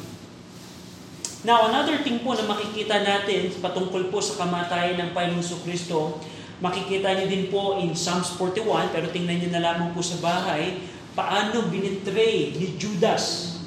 Now, 1.44 1.68
another 1.68 2.00
thing 2.00 2.22
po 2.24 2.32
na 2.32 2.48
makikita 2.48 3.04
natin 3.04 3.52
patungkol 3.60 4.08
po 4.08 4.24
sa 4.24 4.40
kamatayan 4.40 4.96
ng 4.96 5.10
Panginoon 5.12 5.60
Kristo, 5.68 6.22
Makikita 6.62 7.18
niyo 7.18 7.26
din 7.26 7.44
po 7.50 7.82
in 7.82 7.90
Psalms 7.98 8.38
41, 8.38 8.94
pero 8.94 9.10
tingnan 9.10 9.42
niyo 9.42 9.50
na 9.50 9.66
lamang 9.66 9.90
po 9.90 9.98
sa 9.98 10.14
bahay, 10.22 10.78
paano 11.18 11.66
binitray 11.66 12.54
ni 12.54 12.78
Judas 12.78 13.58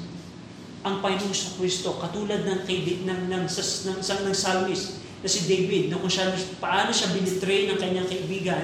ang 0.80 1.04
Panginoong 1.04 1.36
sa 1.36 1.52
Kristo, 1.60 2.00
katulad 2.00 2.48
ng, 2.48 2.64
kay, 2.64 3.04
ng, 3.04 3.28
ng, 3.28 3.44
ng, 3.44 3.44
ng, 3.44 3.98
ng, 4.00 4.00
ng 4.00 4.32
psalmist 4.32 5.04
na 5.26 5.34
si 5.34 5.50
David, 5.50 5.90
na 5.90 5.98
kung 5.98 6.06
siya, 6.06 6.30
paano 6.62 6.94
siya 6.94 7.10
binitray 7.10 7.66
ng 7.66 7.82
kanyang 7.82 8.06
kaibigan, 8.06 8.62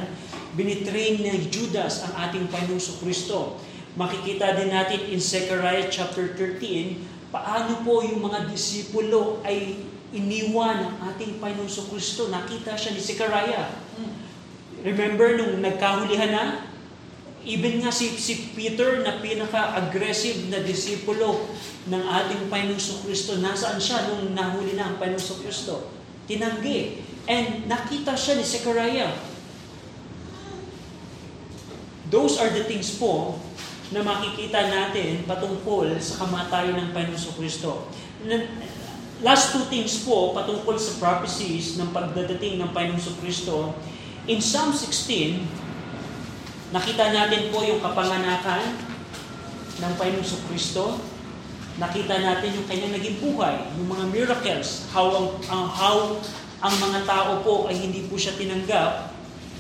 binitray 0.55 1.19
ni 1.19 1.51
Judas 1.51 2.07
ang 2.07 2.31
ating 2.31 2.47
Panginoong 2.55 3.03
Kristo. 3.03 3.59
Makikita 3.99 4.55
din 4.55 4.71
natin 4.71 5.11
in 5.11 5.19
Zechariah 5.19 5.91
chapter 5.91 6.39
13, 6.39 7.35
paano 7.35 7.83
po 7.83 8.07
yung 8.07 8.23
mga 8.23 8.47
disipulo 8.47 9.43
ay 9.43 9.75
iniwan 10.15 10.87
ng 10.87 10.95
ating 11.11 11.43
Panginoong 11.43 11.91
Kristo. 11.91 12.31
Nakita 12.31 12.79
siya 12.79 12.95
ni 12.95 13.03
Zechariah. 13.03 13.67
Remember 14.87 15.35
nung 15.35 15.59
nagkahulihan 15.59 16.31
na? 16.31 16.45
Even 17.43 17.83
nga 17.83 17.91
si, 17.91 18.15
si 18.23 18.55
Peter 18.55 19.03
na 19.03 19.19
pinaka-aggressive 19.19 20.47
na 20.47 20.63
disipulo 20.63 21.43
ng 21.91 22.03
ating 22.07 22.47
Panginoong 22.47 23.03
Kristo, 23.03 23.43
nasaan 23.43 23.83
siya 23.83 24.07
nung 24.15 24.31
nahuli 24.31 24.79
na 24.79 24.95
ang 24.95 25.03
Panginoong 25.03 25.43
Kristo? 25.43 26.02
Tinanggi. 26.33 27.05
And 27.29 27.69
nakita 27.69 28.17
siya 28.17 28.41
ni 28.41 28.45
Zechariah. 28.49 29.13
Those 32.09 32.41
are 32.41 32.49
the 32.53 32.65
things 32.65 32.97
po 32.97 33.41
na 33.93 34.01
makikita 34.01 34.73
natin 34.73 35.29
patungkol 35.29 35.97
sa 36.01 36.25
kamatayan 36.25 36.77
ng 36.77 36.91
Panginoong 36.97 37.37
Kristo. 37.37 37.89
Last 39.23 39.55
two 39.55 39.65
things 39.69 40.03
po 40.03 40.33
patungkol 40.33 40.77
sa 40.81 40.97
prophecies 40.99 41.77
ng 41.77 41.93
pagdadating 41.93 42.59
ng 42.59 42.73
Panginoong 42.73 43.17
Kristo 43.21 43.77
In 44.23 44.39
Psalm 44.39 44.71
16, 44.71 45.43
nakita 46.71 47.11
natin 47.11 47.51
po 47.51 47.67
yung 47.67 47.83
kapanganakan 47.83 48.79
ng 49.83 49.93
Panginoong 49.99 50.43
Kristo. 50.47 50.95
Nakita 51.81 52.21
natin 52.21 52.53
yung 52.53 52.67
kanyang 52.69 52.93
naging 53.01 53.17
buhay, 53.25 53.57
yung 53.81 53.89
mga 53.89 54.05
miracles, 54.13 54.85
how 54.93 55.09
ang, 55.09 55.29
ang 55.49 55.65
how 55.73 55.97
ang 56.63 56.75
mga 56.79 57.01
tao 57.09 57.43
po 57.43 57.67
ay 57.67 57.75
hindi 57.75 58.07
po 58.07 58.15
siya 58.15 58.37
tinanggap, 58.37 59.11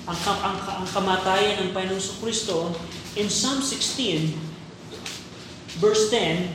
ang, 0.06 0.18
ang, 0.18 0.58
ang 0.82 0.86
kamatayan 0.90 1.66
ng 1.66 1.70
Panginoong 1.74 2.18
Kristo. 2.20 2.74
In 3.16 3.26
Psalm 3.32 3.58
16, 3.58 4.34
verse 5.80 6.10
10, 6.10 6.46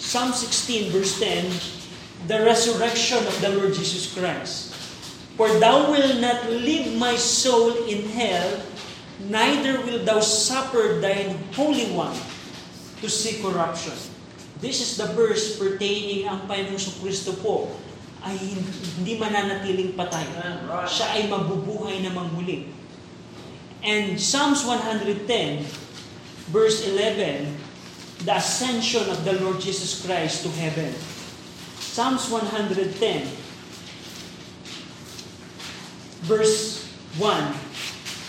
Psalm 0.00 0.30
16, 0.32 0.90
verse 0.90 1.18
10, 1.22 1.50
the 2.26 2.42
resurrection 2.42 3.22
of 3.26 3.36
the 3.44 3.50
Lord 3.54 3.74
Jesus 3.74 4.10
Christ. 4.10 4.74
For 5.36 5.52
thou 5.60 5.92
wilt 5.92 6.18
not 6.18 6.48
leave 6.48 6.96
my 6.96 7.14
soul 7.14 7.76
in 7.84 8.08
hell, 8.16 8.64
neither 9.28 9.84
wilt 9.84 10.08
thou 10.08 10.24
suffer 10.24 10.98
thine 10.98 11.36
Holy 11.52 11.92
One 11.92 12.16
to 13.04 13.08
see 13.12 13.42
corruption. 13.44 14.15
This 14.60 14.80
is 14.80 14.96
the 14.96 15.12
verse 15.12 15.60
pertaining 15.60 16.24
ang 16.24 16.48
Panginoong 16.48 16.96
Kristo 17.04 17.36
po 17.44 17.76
ay 18.24 18.40
hindi 18.98 19.20
mananatiling 19.20 19.92
patay. 19.92 20.24
Siya 20.88 21.06
ay 21.14 21.28
mabubuhay 21.28 22.00
na 22.00 22.10
muli. 22.32 22.72
And 23.84 24.18
Psalms 24.18 24.64
110, 24.64 25.28
verse 26.50 26.88
11, 26.88 27.54
the 28.24 28.34
ascension 28.34 29.06
of 29.12 29.22
the 29.22 29.36
Lord 29.38 29.60
Jesus 29.60 30.02
Christ 30.02 30.42
to 30.42 30.50
heaven. 30.56 30.90
Psalms 31.78 32.26
110, 32.32 32.96
verse 36.26 36.88
1. 37.20 37.66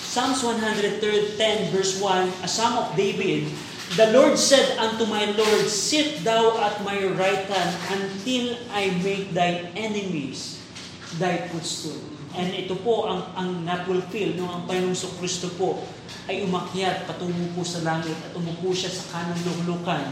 Psalms 0.08 0.42
110 0.44 1.72
verse 1.72 2.02
1, 2.02 2.42
a 2.42 2.50
psalm 2.50 2.78
of 2.82 2.90
David, 2.98 3.50
The 3.96 4.12
Lord 4.12 4.36
said 4.36 4.76
unto 4.76 5.08
my 5.08 5.32
Lord, 5.32 5.64
Sit 5.72 6.28
thou 6.28 6.60
at 6.60 6.84
my 6.84 7.08
right 7.16 7.48
hand 7.48 7.72
until 7.96 8.60
I 8.76 8.92
make 9.00 9.32
thy 9.32 9.72
enemies 9.80 10.60
thy 11.16 11.48
footstool. 11.48 11.96
And 12.36 12.52
ito 12.52 12.76
po 12.84 13.08
ang, 13.08 13.32
ang 13.40 13.50
na-fulfill 13.64 14.36
nung 14.36 14.52
ang 14.52 14.68
Panginoong 14.68 15.16
Kristo 15.24 15.48
po 15.56 15.88
ay 16.28 16.44
umakyat 16.44 17.08
patungo 17.08 17.48
po 17.56 17.64
sa 17.64 17.80
langit 17.88 18.14
at 18.28 18.36
umupo 18.36 18.76
siya 18.76 18.92
sa 18.92 19.08
kanang 19.16 19.40
luklukan 19.48 20.04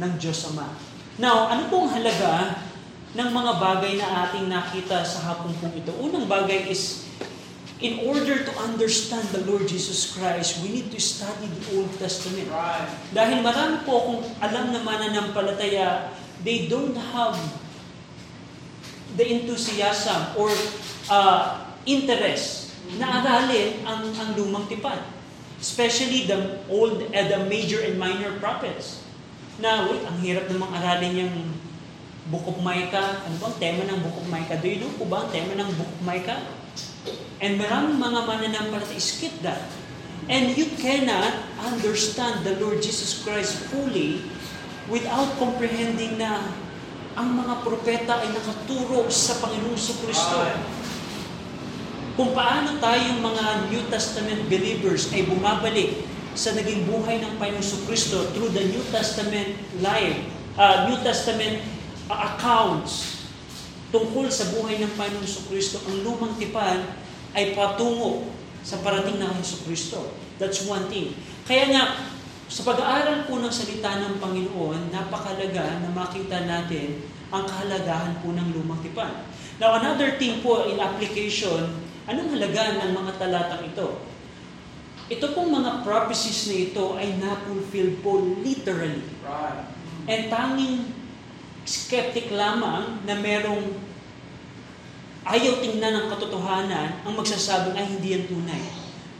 ng 0.00 0.12
Diyos 0.16 0.48
Ama. 0.48 0.72
Now, 1.20 1.52
ano 1.52 1.68
pong 1.68 1.92
halaga 1.92 2.64
ng 3.14 3.28
mga 3.30 3.52
bagay 3.60 4.00
na 4.00 4.26
ating 4.26 4.48
nakita 4.48 5.04
sa 5.04 5.28
hapong 5.28 5.52
pong 5.60 5.76
ito? 5.76 5.92
Unang 6.00 6.24
bagay 6.24 6.72
is 6.72 7.03
in 7.82 8.06
order 8.06 8.46
to 8.46 8.52
understand 8.62 9.26
the 9.34 9.42
Lord 9.50 9.66
Jesus 9.66 10.14
Christ, 10.14 10.62
we 10.62 10.70
need 10.70 10.94
to 10.94 11.00
study 11.02 11.50
the 11.50 11.64
Old 11.74 11.90
Testament. 11.98 12.46
Right. 12.46 12.86
Dahil 13.10 13.42
marami 13.42 13.82
po 13.82 13.94
kung 14.06 14.20
alam 14.38 14.70
na 14.70 14.78
mananampalataya, 14.84 16.14
they 16.46 16.70
don't 16.70 16.94
have 16.94 17.34
the 19.18 19.26
enthusiasm 19.26 20.38
or 20.38 20.50
uh, 21.10 21.66
interest 21.86 22.74
na 22.94 23.22
aralin 23.22 23.82
ang, 23.82 24.06
ang 24.14 24.30
lumang 24.38 24.70
tipan. 24.70 25.02
Especially 25.58 26.28
the 26.28 26.60
old, 26.68 27.00
uh, 27.10 27.24
the 27.26 27.40
major 27.48 27.80
and 27.82 27.98
minor 27.98 28.36
prophets. 28.38 29.02
Na, 29.58 29.86
wait, 29.86 30.02
ang 30.04 30.18
hirap 30.22 30.46
namang 30.50 30.70
aralin 30.78 31.26
yung 31.26 31.34
Book 32.30 32.44
of 32.48 32.58
Micah. 32.62 33.22
Ano 33.26 33.34
bang 33.36 33.56
tema 33.58 33.82
ng 33.86 33.98
Book 34.02 34.16
of 34.18 34.26
Micah? 34.30 34.56
Do 34.62 34.66
you 34.68 34.78
know 34.80 34.92
po 34.94 35.04
ba 35.08 35.26
ang 35.26 35.30
tema 35.34 35.58
ng 35.58 35.68
Book 35.74 35.90
of 35.90 36.02
Micah? 36.06 36.40
And 37.44 37.60
maraming 37.60 38.00
mga 38.00 38.20
mananampalataya 38.24 39.02
skip 39.02 39.34
that. 39.44 39.68
And 40.32 40.56
you 40.56 40.72
cannot 40.80 41.36
understand 41.60 42.48
the 42.48 42.56
Lord 42.56 42.80
Jesus 42.80 43.20
Christ 43.20 43.60
fully 43.68 44.24
without 44.88 45.28
comprehending 45.36 46.16
na 46.16 46.40
ang 47.14 47.36
mga 47.36 47.60
propeta 47.62 48.24
ay 48.24 48.32
nakaturo 48.32 49.06
sa 49.12 49.36
Panginoon 49.44 49.78
sa 49.78 49.94
Kristo. 50.00 50.36
Kung 52.14 52.30
paano 52.32 52.78
tayong 52.78 53.20
mga 53.20 53.44
New 53.74 53.84
Testament 53.90 54.46
believers 54.48 55.10
ay 55.12 55.26
bumabalik 55.26 56.06
sa 56.34 56.50
naging 56.56 56.88
buhay 56.90 57.22
ng 57.22 57.38
Panginoon 57.38 57.82
Kristo 57.86 58.26
through 58.34 58.50
the 58.50 58.64
New 58.72 58.82
Testament 58.90 59.54
life, 59.84 60.18
uh, 60.58 60.90
New 60.90 60.98
Testament 61.04 61.62
uh, 62.10 62.34
accounts 62.34 63.13
tungkol 63.94 64.26
sa 64.26 64.50
buhay 64.50 64.82
ng 64.82 64.98
Panginoon 64.98 65.46
Kristo, 65.46 65.78
ang 65.86 66.02
lumang 66.02 66.34
tipan 66.34 66.82
ay 67.30 67.54
patungo 67.54 68.26
sa 68.66 68.82
parating 68.82 69.22
na 69.22 69.30
Heso 69.38 69.62
Kristo. 69.62 70.10
That's 70.42 70.66
one 70.66 70.90
thing. 70.90 71.14
Kaya 71.46 71.70
nga, 71.70 72.10
sa 72.50 72.66
pag-aaral 72.66 73.30
po 73.30 73.38
ng 73.38 73.54
salita 73.54 74.02
ng 74.02 74.18
Panginoon, 74.18 74.90
napakalaga 74.90 75.78
na 75.78 75.94
makita 75.94 76.42
natin 76.42 77.06
ang 77.30 77.46
kahalagahan 77.46 78.18
po 78.18 78.34
ng 78.34 78.50
lumang 78.58 78.82
tipan. 78.82 79.30
Now, 79.62 79.78
another 79.78 80.18
thing 80.18 80.42
po 80.42 80.66
in 80.66 80.82
application, 80.82 81.78
anong 82.10 82.34
halaga 82.34 82.82
ng 82.82 82.90
mga 82.98 83.12
talatang 83.22 83.62
ito? 83.62 84.02
Ito 85.06 85.36
pong 85.38 85.54
mga 85.54 85.86
prophecies 85.86 86.50
na 86.50 86.56
ito 86.58 86.84
ay 86.98 87.14
na-fulfill 87.22 88.02
po 88.02 88.18
literally. 88.42 89.06
Right. 89.22 89.70
And 90.10 90.26
tanging 90.26 90.90
skeptic 91.64 92.28
lamang 92.28 93.04
na 93.08 93.16
merong 93.16 93.83
ayaw 95.24 95.60
tingnan 95.64 95.92
ng 96.04 96.06
katotohanan 96.12 97.00
ang 97.04 97.14
magsasabing 97.16 97.76
ay 97.76 97.86
hindi 97.88 98.16
yan 98.16 98.24
tunay. 98.28 98.64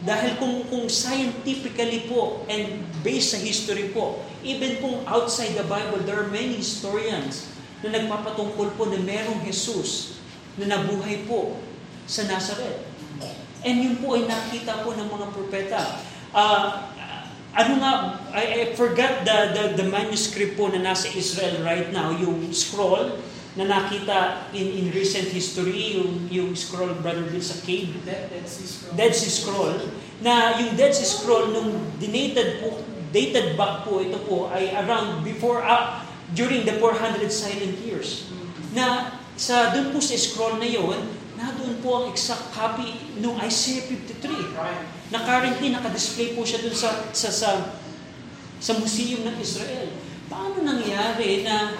Dahil 0.04 0.36
kung, 0.36 0.68
kung 0.68 0.84
scientifically 0.92 2.04
po 2.04 2.44
and 2.44 2.84
based 3.00 3.32
sa 3.32 3.40
history 3.40 3.88
po, 3.88 4.20
even 4.44 4.76
kung 4.84 5.00
outside 5.08 5.56
the 5.56 5.64
Bible, 5.64 6.04
there 6.04 6.20
are 6.20 6.28
many 6.28 6.60
historians 6.60 7.48
na 7.80 7.88
nagpapatungkol 7.96 8.76
po 8.76 8.84
na 8.92 9.00
merong 9.00 9.40
Jesus 9.48 10.20
na 10.60 10.76
nabuhay 10.76 11.24
po 11.24 11.56
sa 12.04 12.28
Nazareth. 12.28 12.84
And 13.64 13.80
yun 13.80 13.96
po 13.96 14.12
ay 14.20 14.28
nakita 14.28 14.84
po 14.84 14.92
ng 14.92 15.08
mga 15.08 15.26
propeta. 15.32 15.82
Uh, 16.36 16.92
ano 17.56 17.72
nga, 17.80 17.92
I, 18.36 18.44
I 18.44 18.62
forgot 18.76 19.24
the, 19.24 19.56
the, 19.56 19.64
the 19.80 19.86
manuscript 19.88 20.60
po 20.60 20.68
na 20.68 20.84
nasa 20.84 21.08
Israel 21.16 21.64
right 21.64 21.88
now, 21.96 22.12
yung 22.12 22.52
scroll 22.52 23.16
na 23.54 23.64
nakita 23.70 24.50
in, 24.50 24.66
in 24.82 24.86
recent 24.90 25.30
history, 25.30 25.98
yung, 25.98 26.26
yung 26.26 26.50
scroll, 26.58 26.90
Brother 26.98 27.22
Bill, 27.30 27.42
sa 27.42 27.58
cave. 27.62 27.94
Dead, 28.02 28.26
Dead 28.26 28.46
Sea 28.46 28.66
Scroll. 28.66 28.94
Dead 28.98 29.12
Sea 29.14 29.30
Scroll, 29.30 29.76
na 30.26 30.58
yung 30.58 30.74
Dead 30.74 30.90
Sea 30.90 31.06
Scroll, 31.06 31.54
nung 31.54 31.70
dinated 32.02 32.58
po, 32.58 32.82
dated 33.14 33.54
back 33.54 33.86
po, 33.86 34.02
ito 34.02 34.18
po, 34.26 34.50
ay 34.50 34.74
around 34.74 35.22
before, 35.22 35.62
uh, 35.62 36.02
during 36.34 36.66
the 36.66 36.74
400 36.82 37.30
silent 37.30 37.78
years. 37.86 38.26
Na 38.74 39.14
sa 39.38 39.70
doon 39.70 39.94
po 39.94 40.02
sa 40.02 40.18
scroll 40.18 40.58
na 40.58 40.66
yon, 40.66 40.98
na 41.38 41.54
doon 41.54 41.78
po 41.78 42.02
ang 42.02 42.06
exact 42.10 42.50
copy 42.50 43.14
nung 43.22 43.38
Isaiah 43.38 43.86
53. 43.86 44.54
Right. 44.54 44.82
Na 45.14 45.22
currently 45.22 45.70
naka-display 45.70 46.34
po 46.34 46.42
siya 46.42 46.62
doon 46.62 46.74
sa, 46.74 46.90
sa, 47.14 47.30
sa, 47.30 47.50
sa 48.58 48.72
museum 48.78 49.22
ng 49.26 49.36
Israel. 49.38 49.94
Paano 50.26 50.62
nangyari 50.62 51.46
na 51.46 51.74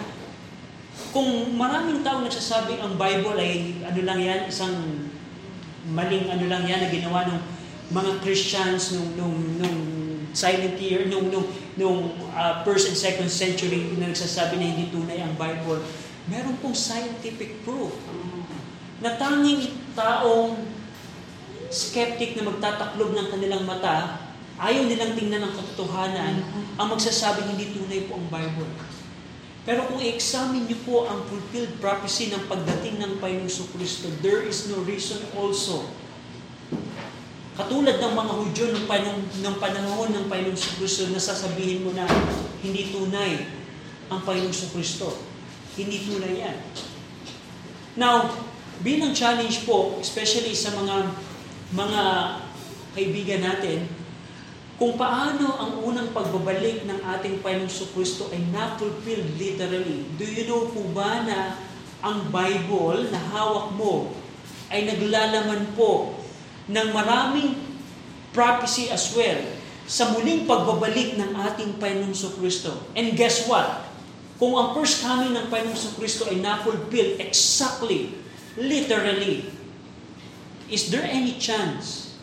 kung 1.15 1.55
maraming 1.55 2.03
tao 2.03 2.27
nagsasabi 2.27 2.83
ang 2.83 2.99
Bible 2.99 3.39
ay 3.39 3.87
ano 3.87 4.01
lang 4.03 4.19
yan, 4.19 4.51
isang 4.51 4.75
maling 5.95 6.27
ano 6.27 6.51
lang 6.51 6.67
yan 6.67 6.83
na 6.83 6.91
ginawa 6.91 7.31
ng 7.31 7.41
mga 7.95 8.19
Christians 8.27 8.99
nung, 8.99 9.15
nung, 9.15 9.37
nung 9.63 9.79
silent 10.35 10.75
year, 10.83 11.07
nung, 11.07 11.31
nung, 11.31 11.47
nung 11.79 12.19
uh, 12.35 12.67
first 12.67 12.91
and 12.91 12.99
second 12.99 13.31
century 13.31 13.95
na 13.95 14.11
nagsasabi 14.11 14.59
na 14.59 14.75
hindi 14.75 14.91
tunay 14.91 15.23
ang 15.23 15.39
Bible, 15.39 15.87
meron 16.27 16.59
pong 16.59 16.75
scientific 16.75 17.63
proof 17.63 17.95
na 18.99 19.15
tanging 19.15 19.71
taong 19.95 20.67
skeptic 21.71 22.35
na 22.35 22.51
magtataklob 22.51 23.15
ng 23.15 23.27
kanilang 23.31 23.63
mata, 23.63 24.19
ayaw 24.59 24.83
nilang 24.83 25.15
tingnan 25.15 25.47
ang 25.47 25.55
katotohanan, 25.55 26.43
ang 26.75 26.87
magsasabing 26.91 27.55
hindi 27.55 27.71
tunay 27.71 28.11
po 28.11 28.19
ang 28.19 28.27
Bible. 28.27 28.94
Pero 29.65 29.89
kung 29.89 29.97
i-examine 29.97 30.69
niyo 30.69 30.77
po 30.85 31.09
ang 31.09 31.25
fulfilled 31.25 31.81
prophecy 31.81 32.29
ng 32.29 32.45
pagdating 32.53 33.01
ng 33.01 33.13
Panginoong 33.17 33.69
Kristo, 33.73 34.13
there 34.21 34.45
is 34.45 34.69
no 34.69 34.85
reason 34.85 35.25
also. 35.33 35.89
Katulad 37.57 37.97
ng 37.97 38.13
mga 38.13 38.33
Hudyo 38.45 38.65
ng, 38.77 38.85
panong, 38.85 39.21
ng 39.41 39.57
panahon 39.57 40.13
ng 40.13 40.25
Panginoong 40.29 40.77
Kristo 40.77 41.09
na 41.09 41.17
sasabihin 41.17 41.81
mo 41.81 41.97
na 41.97 42.05
hindi 42.61 42.93
tunay 42.93 43.49
ang 44.13 44.21
Panginoong 44.21 44.73
Kristo. 44.77 45.17
Hindi 45.81 46.13
tunay 46.13 46.45
yan. 46.45 46.57
Now, 47.97 48.37
bilang 48.85 49.17
challenge 49.17 49.65
po, 49.65 49.97
especially 49.97 50.53
sa 50.53 50.77
mga 50.77 51.09
mga 51.73 52.03
kaibigan 52.93 53.43
natin, 53.43 53.89
kung 54.75 54.99
paano 54.99 55.55
ang 55.55 55.73
unang 55.87 56.11
pagbabalik 56.11 56.83
ng 56.83 56.99
ating 56.99 57.39
Panginoong 57.47 57.91
Kristo 57.95 58.27
ay 58.35 58.43
na-fulfill 58.51 59.23
literally. 59.39 60.03
Do 60.19 60.27
you 60.27 60.51
know 60.51 60.67
po 60.67 60.83
ba 60.91 61.23
na 61.23 61.55
ang 62.03 62.27
Bible 62.29 63.09
na 63.15 63.21
hawak 63.33 63.71
mo 63.79 64.11
ay 64.75 64.91
naglalaman 64.91 65.71
po 65.79 66.19
ng 66.67 66.89
maraming 66.91 67.55
prophecy 68.35 68.91
as 68.91 69.15
well 69.15 69.39
sa 69.87 70.11
muling 70.11 70.43
pagbabalik 70.49 71.15
ng 71.23 71.39
ating 71.39 71.79
Panginoong 71.79 72.35
Kristo. 72.41 72.75
And 72.99 73.15
guess 73.15 73.47
what? 73.47 73.87
Kung 74.43 74.59
ang 74.59 74.75
first 74.75 75.07
coming 75.07 75.39
ng 75.39 75.47
Panginoong 75.55 75.95
Kristo 75.95 76.27
ay 76.27 76.43
na-fulfill 76.43 77.23
exactly, 77.23 78.11
literally, 78.59 79.47
is 80.67 80.91
there 80.91 81.07
any 81.07 81.39
chance 81.39 82.19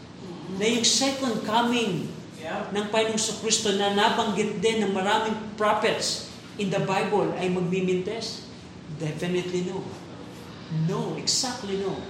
na 0.60 0.68
yung 0.68 0.84
second 0.84 1.48
coming 1.48 2.12
Yeah. 2.42 2.66
ng 2.74 2.90
Panginoong 2.90 3.38
Kristo 3.46 3.70
na 3.78 3.94
nabanggit 3.94 4.58
din 4.66 4.82
ng 4.82 4.98
maraming 4.98 5.38
prophets 5.62 6.34
in 6.58 6.74
the 6.74 6.82
Bible 6.82 7.30
ay 7.38 7.54
magmimintes? 7.54 8.50
Definitely 8.98 9.70
no. 9.70 9.86
No, 10.90 11.14
exactly 11.22 11.78
no. 11.78 12.02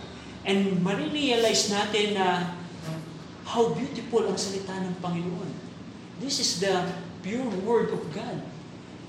And 0.47 0.79
marirealize 0.79 1.67
natin 1.67 2.15
na 2.15 2.55
how 3.43 3.75
beautiful 3.75 4.23
ang 4.23 4.39
salita 4.39 4.71
ng 4.79 5.03
Panginoon. 5.03 5.51
This 6.23 6.39
is 6.39 6.63
the 6.63 6.79
pure 7.19 7.51
word 7.67 7.91
of 7.91 7.99
God. 8.15 8.39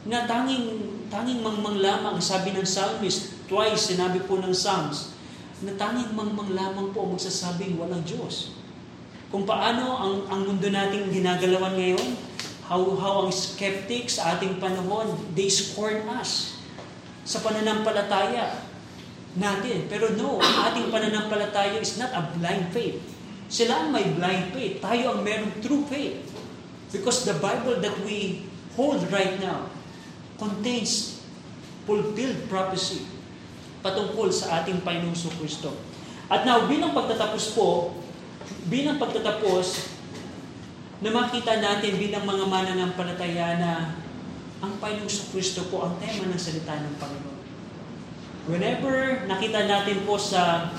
Na 0.02 0.26
tanging, 0.26 1.06
tanging 1.06 1.38
mangmang 1.38 1.78
lamang, 1.78 2.18
sabi 2.18 2.50
ng 2.50 2.66
psalmist, 2.66 3.46
twice 3.46 3.94
sinabi 3.94 4.26
po 4.26 4.42
ng 4.42 4.50
Psalms, 4.50 5.14
na 5.62 5.70
tanging 5.78 6.10
mangmang 6.18 6.50
lamang 6.50 6.90
po 6.90 7.06
magsasabing 7.06 7.78
walang 7.78 8.02
Diyos 8.02 8.61
kung 9.32 9.48
paano 9.48 9.96
ang, 9.96 10.14
ang 10.28 10.40
mundo 10.44 10.68
nating 10.68 11.08
ginagalawan 11.08 11.72
ngayon, 11.72 12.20
how, 12.68 12.84
how 13.00 13.14
ang 13.24 13.32
skeptics 13.32 14.20
sa 14.20 14.36
ating 14.36 14.60
panahon, 14.60 15.08
they 15.32 15.48
scorn 15.48 16.04
us 16.20 16.60
sa 17.24 17.40
pananampalataya 17.40 18.60
natin. 19.40 19.88
Pero 19.88 20.12
no, 20.12 20.36
ang 20.36 20.68
ating 20.68 20.92
pananampalataya 20.92 21.80
is 21.80 21.96
not 21.96 22.12
a 22.12 22.28
blind 22.36 22.68
faith. 22.76 23.00
Sila 23.48 23.88
ang 23.88 23.96
may 23.96 24.04
blind 24.12 24.52
faith. 24.52 24.84
Tayo 24.84 25.16
ang 25.16 25.24
merong 25.24 25.64
true 25.64 25.88
faith. 25.88 26.28
Because 26.92 27.24
the 27.24 27.36
Bible 27.40 27.80
that 27.80 27.96
we 28.04 28.44
hold 28.76 29.00
right 29.08 29.40
now 29.40 29.64
contains 30.36 31.24
fulfilled 31.88 32.52
prophecy 32.52 33.08
patungkol 33.80 34.28
sa 34.28 34.60
ating 34.60 34.84
Panginoong 34.84 35.16
Kristo. 35.40 35.72
At 36.28 36.44
now, 36.44 36.68
bilang 36.68 36.92
pagtatapos 36.92 37.56
po, 37.56 37.96
bilang 38.68 39.00
pagtatapos, 39.00 39.92
na 41.02 41.10
makita 41.10 41.58
natin 41.58 41.98
bilang 41.98 42.22
mga 42.22 42.46
mananampalataya 42.46 43.58
na 43.58 43.70
ang 44.62 44.78
Panginoong 44.78 45.34
Kristo 45.34 45.66
po 45.66 45.82
ang 45.82 45.98
tema 45.98 46.30
ng 46.30 46.38
salita 46.38 46.78
ng 46.78 46.94
Panginoon. 46.94 47.40
Whenever 48.46 49.26
nakita 49.26 49.66
natin 49.66 50.06
po 50.06 50.14
sa 50.14 50.70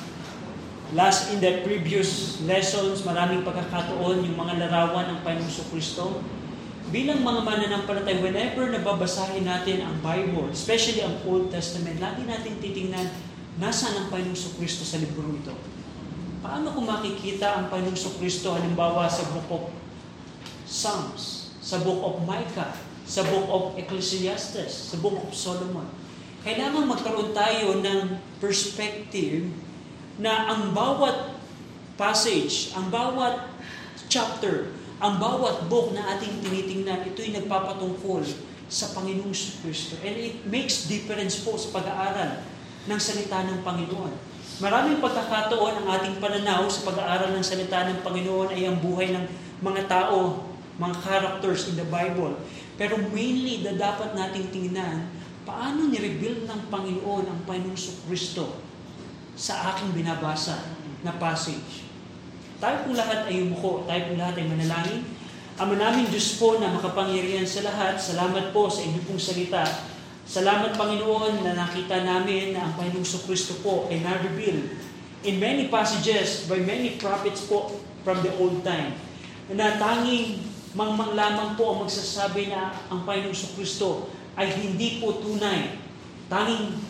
last 0.95 1.36
in 1.36 1.43
the 1.43 1.59
previous 1.67 2.39
lessons, 2.47 3.03
maraming 3.03 3.43
pagkakataon 3.43 4.24
yung 4.24 4.39
mga 4.39 4.63
larawan 4.63 5.11
ng 5.11 5.19
Panginoong 5.28 5.67
Kristo, 5.76 6.24
bilang 6.88 7.19
mga 7.19 7.43
mananampalataya, 7.43 8.24
whenever 8.24 8.71
nababasahin 8.71 9.43
natin 9.43 9.84
ang 9.84 9.99
Bible, 9.99 10.47
especially 10.55 11.03
ang 11.03 11.19
Old 11.28 11.51
Testament, 11.51 11.99
lagi 11.99 12.24
natin 12.24 12.63
titingnan, 12.63 13.11
nasaan 13.59 13.99
ang 13.99 14.07
Panginoong 14.07 14.55
Kristo 14.55 14.88
sa 14.88 15.03
libro 15.03 15.28
ito? 15.36 15.51
Paano 16.44 16.76
kung 16.76 16.84
makikita 16.84 17.56
ang 17.56 17.72
Panginoong 17.72 18.20
Kristo 18.20 18.52
halimbawa 18.52 19.08
sa 19.08 19.24
book 19.32 19.48
of 19.48 19.64
Psalms, 20.68 21.56
sa 21.64 21.80
book 21.80 22.04
of 22.04 22.28
Micah, 22.28 22.76
sa 23.08 23.24
book 23.24 23.48
of 23.48 23.64
Ecclesiastes, 23.80 24.91
sa 24.91 25.00
book 25.00 25.24
of 25.24 25.32
Solomon? 25.32 25.88
Kailangan 26.44 26.84
magkaroon 26.84 27.32
tayo 27.32 27.80
ng 27.80 28.20
perspective 28.44 29.56
na 30.20 30.52
ang 30.52 30.76
bawat 30.76 31.32
passage, 31.96 32.76
ang 32.76 32.91
bawat 32.91 33.48
chapter, 34.12 34.76
ang 35.00 35.24
bawat 35.24 35.72
book 35.72 35.96
na 35.96 36.20
ating 36.20 36.44
tinitingnan, 36.44 37.08
ito'y 37.08 37.32
nagpapatungkol 37.39 38.20
sa 38.68 38.91
Panginoong 38.91 39.32
Kristo. 39.64 39.96
And 40.04 40.20
it 40.20 40.44
makes 40.44 40.91
difference 40.91 41.39
po 41.39 41.56
sa 41.56 41.72
pag-aaral 41.72 42.44
ng 42.84 43.00
salita 43.00 43.48
ng 43.48 43.64
Panginoon. 43.64 44.32
Maraming 44.62 45.01
pagkakataon 45.01 45.82
ang 45.82 45.88
ating 45.97 46.22
pananaw 46.22 46.70
sa 46.70 46.86
pag-aaral 46.86 47.34
ng 47.34 47.41
salita 47.41 47.89
ng 47.89 48.06
Panginoon 48.06 48.54
ay 48.54 48.70
ang 48.70 48.78
buhay 48.78 49.10
ng 49.10 49.26
mga 49.66 49.89
tao, 49.89 50.45
mga 50.78 50.95
characters 51.01 51.74
in 51.74 51.76
the 51.80 51.88
Bible. 51.89 52.38
Pero 52.78 53.01
mainly, 53.10 53.66
na 53.66 53.74
dapat 53.74 54.14
nating 54.14 54.54
tingnan, 54.54 55.10
paano 55.41 55.89
ni-reveal 55.89 56.45
ng 56.45 56.62
Panginoon 56.70 57.26
ang 57.26 57.39
Panginoong 57.49 58.06
Kristo 58.06 58.62
sa 59.34 59.74
aking 59.74 59.97
binabasa 59.97 60.62
na 61.01 61.18
passage. 61.18 61.89
Tayo 62.62 62.86
pong 62.86 62.97
lahat 62.97 63.26
ay 63.26 63.41
umuko, 63.49 63.89
tayo 63.89 64.14
pong 64.14 64.22
lahat 64.22 64.38
ay 64.38 64.45
manalangin. 64.45 65.01
Ama 65.58 65.74
namin 65.78 66.10
Diyos 66.10 66.38
po 66.38 66.62
na 66.62 66.70
makapangyarihan 66.70 67.45
sa 67.45 67.66
lahat, 67.66 67.97
salamat 67.97 68.54
po 68.54 68.70
sa 68.70 68.86
inyong 68.86 69.06
pong 69.06 69.22
salita. 69.22 69.66
Salamat 70.34 70.73
Panginoon 70.73 71.45
na 71.45 71.53
nakita 71.53 72.01
namin 72.01 72.57
na 72.57 72.65
ang 72.65 72.73
Panginoong 72.73 73.05
Kristo 73.29 73.61
po 73.61 73.86
ay 73.86 74.01
na-reveal 74.01 74.65
in 75.21 75.38
many 75.38 75.69
passages 75.69 76.49
by 76.49 76.57
many 76.57 76.97
prophets 76.97 77.45
po 77.45 77.69
from 78.01 78.17
the 78.25 78.34
old 78.41 78.65
time. 78.65 78.97
Na 79.53 79.77
tanging 79.77 80.41
mangmang 80.73 81.13
lamang 81.13 81.53
po 81.53 81.77
ang 81.77 81.86
magsasabi 81.86 82.49
na 82.49 82.73
ang 82.89 83.05
Panginoong 83.05 83.53
Kristo 83.53 84.09
ay 84.34 84.49
hindi 84.57 84.97
po 84.97 85.21
tunay. 85.21 85.77
Tanging 86.25 86.81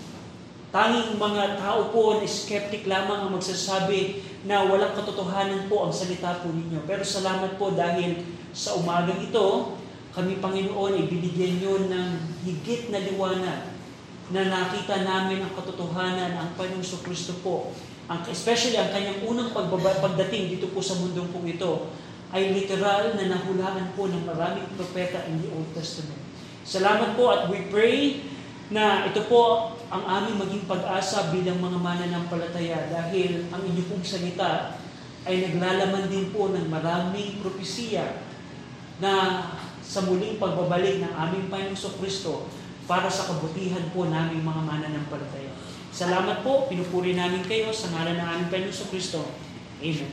tanging 0.71 1.19
mga 1.19 1.59
tao 1.59 1.91
po 1.91 2.23
na 2.23 2.25
skeptic 2.25 2.87
lamang 2.87 3.27
ang 3.27 3.31
magsasabi 3.35 4.23
na 4.47 4.71
walang 4.71 4.95
katotohanan 4.95 5.67
po 5.67 5.83
ang 5.83 5.91
salita 5.91 6.39
po 6.39 6.47
ninyo. 6.47 6.87
Pero 6.87 7.03
salamat 7.03 7.59
po 7.59 7.75
dahil 7.75 8.23
sa 8.55 8.79
umagang 8.79 9.19
ito, 9.19 9.75
kami 10.14 10.38
Panginoon 10.38 10.93
ay 10.93 11.05
binigyan 11.09 11.57
nyo 11.57 11.74
ng 11.89 12.09
higit 12.45 12.93
na 12.93 13.01
liwanag 13.01 13.74
na 14.30 14.41
nakita 14.45 15.01
namin 15.01 15.41
ang 15.41 15.53
katotohanan 15.57 16.38
ang 16.38 16.49
Panginoong 16.53 17.01
Kristo 17.01 17.34
po. 17.41 17.74
Ang, 18.05 18.22
especially 18.30 18.78
ang 18.78 18.93
kanyang 18.93 19.26
unang 19.26 19.49
pagbaba, 19.51 19.97
pagdating 19.99 20.53
dito 20.53 20.70
po 20.70 20.86
sa 20.86 20.95
mundong 21.01 21.34
pong 21.34 21.49
ito 21.49 21.89
ay 22.34 22.53
literal 22.53 23.14
na 23.18 23.30
nahulaan 23.30 23.93
po 23.93 24.09
ng 24.09 24.26
maraming 24.26 24.70
propeta 24.78 25.26
in 25.30 25.41
the 25.41 25.49
Old 25.53 25.70
Testament. 25.74 26.18
Salamat 26.66 27.18
po 27.18 27.30
at 27.34 27.49
we 27.49 27.70
pray 27.74 28.26
na 28.74 29.05
ito 29.05 29.26
po 29.30 29.76
ang 29.93 30.03
aming 30.05 30.41
maging 30.41 30.64
pag-asa 30.66 31.30
bilang 31.30 31.61
mga 31.61 31.78
mananampalataya 31.78 32.89
dahil 32.89 33.45
ang 33.53 33.61
inyo 33.61 33.84
pong 33.86 34.01
salita 34.01 34.82
ay 35.30 35.45
naglalaman 35.45 36.09
din 36.09 36.34
po 36.34 36.49
ng 36.49 36.66
maraming 36.70 37.38
propesiya 37.43 38.18
na 38.97 39.45
sa 39.84 39.99
muling 40.07 40.39
pagbabalik 40.39 41.03
ng 41.03 41.13
aming 41.13 41.51
Panginoong 41.51 41.99
Kristo 41.99 42.47
para 42.88 43.11
sa 43.11 43.27
kabutihan 43.27 43.84
po 43.91 44.07
naming 44.07 44.41
mga 44.41 44.61
mananampalataya. 44.63 45.51
Salamat 45.93 46.41
po, 46.41 46.65
pinupuri 46.71 47.13
namin 47.13 47.45
kayo 47.45 47.69
sa 47.69 47.91
ngalan 47.91 48.17
ng 48.17 48.27
aming 48.27 48.49
Panginoong 48.49 48.89
Kristo. 48.89 49.27
Amen. 49.84 50.11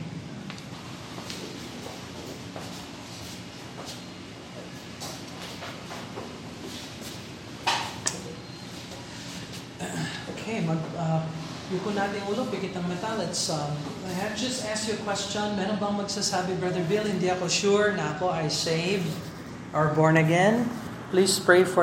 Okay, 10.35 10.67
mag, 10.67 10.83
uh, 10.99 11.23
yuko 11.71 11.95
natin 11.95 12.21
ulo, 12.27 12.43
pikit 12.51 12.75
ang 12.75 12.83
mata. 12.91 13.15
Let's, 13.15 13.47
um, 13.47 13.71
I 14.03 14.13
have 14.19 14.35
just 14.35 14.67
asked 14.67 14.91
you 14.91 14.99
a 14.99 15.01
question. 15.07 15.55
Meron 15.55 15.79
bang 15.79 15.95
magsasabi, 15.95 16.59
Brother 16.59 16.83
Bill, 16.91 17.07
hindi 17.07 17.31
ako 17.31 17.47
sure 17.47 17.95
na 17.95 18.19
ako 18.19 18.35
ay 18.35 18.51
saved 18.51 19.30
or 19.73 19.87
born 19.87 20.17
again? 20.17 20.69
Please 21.09 21.39
pray 21.39 21.63
for 21.63 21.79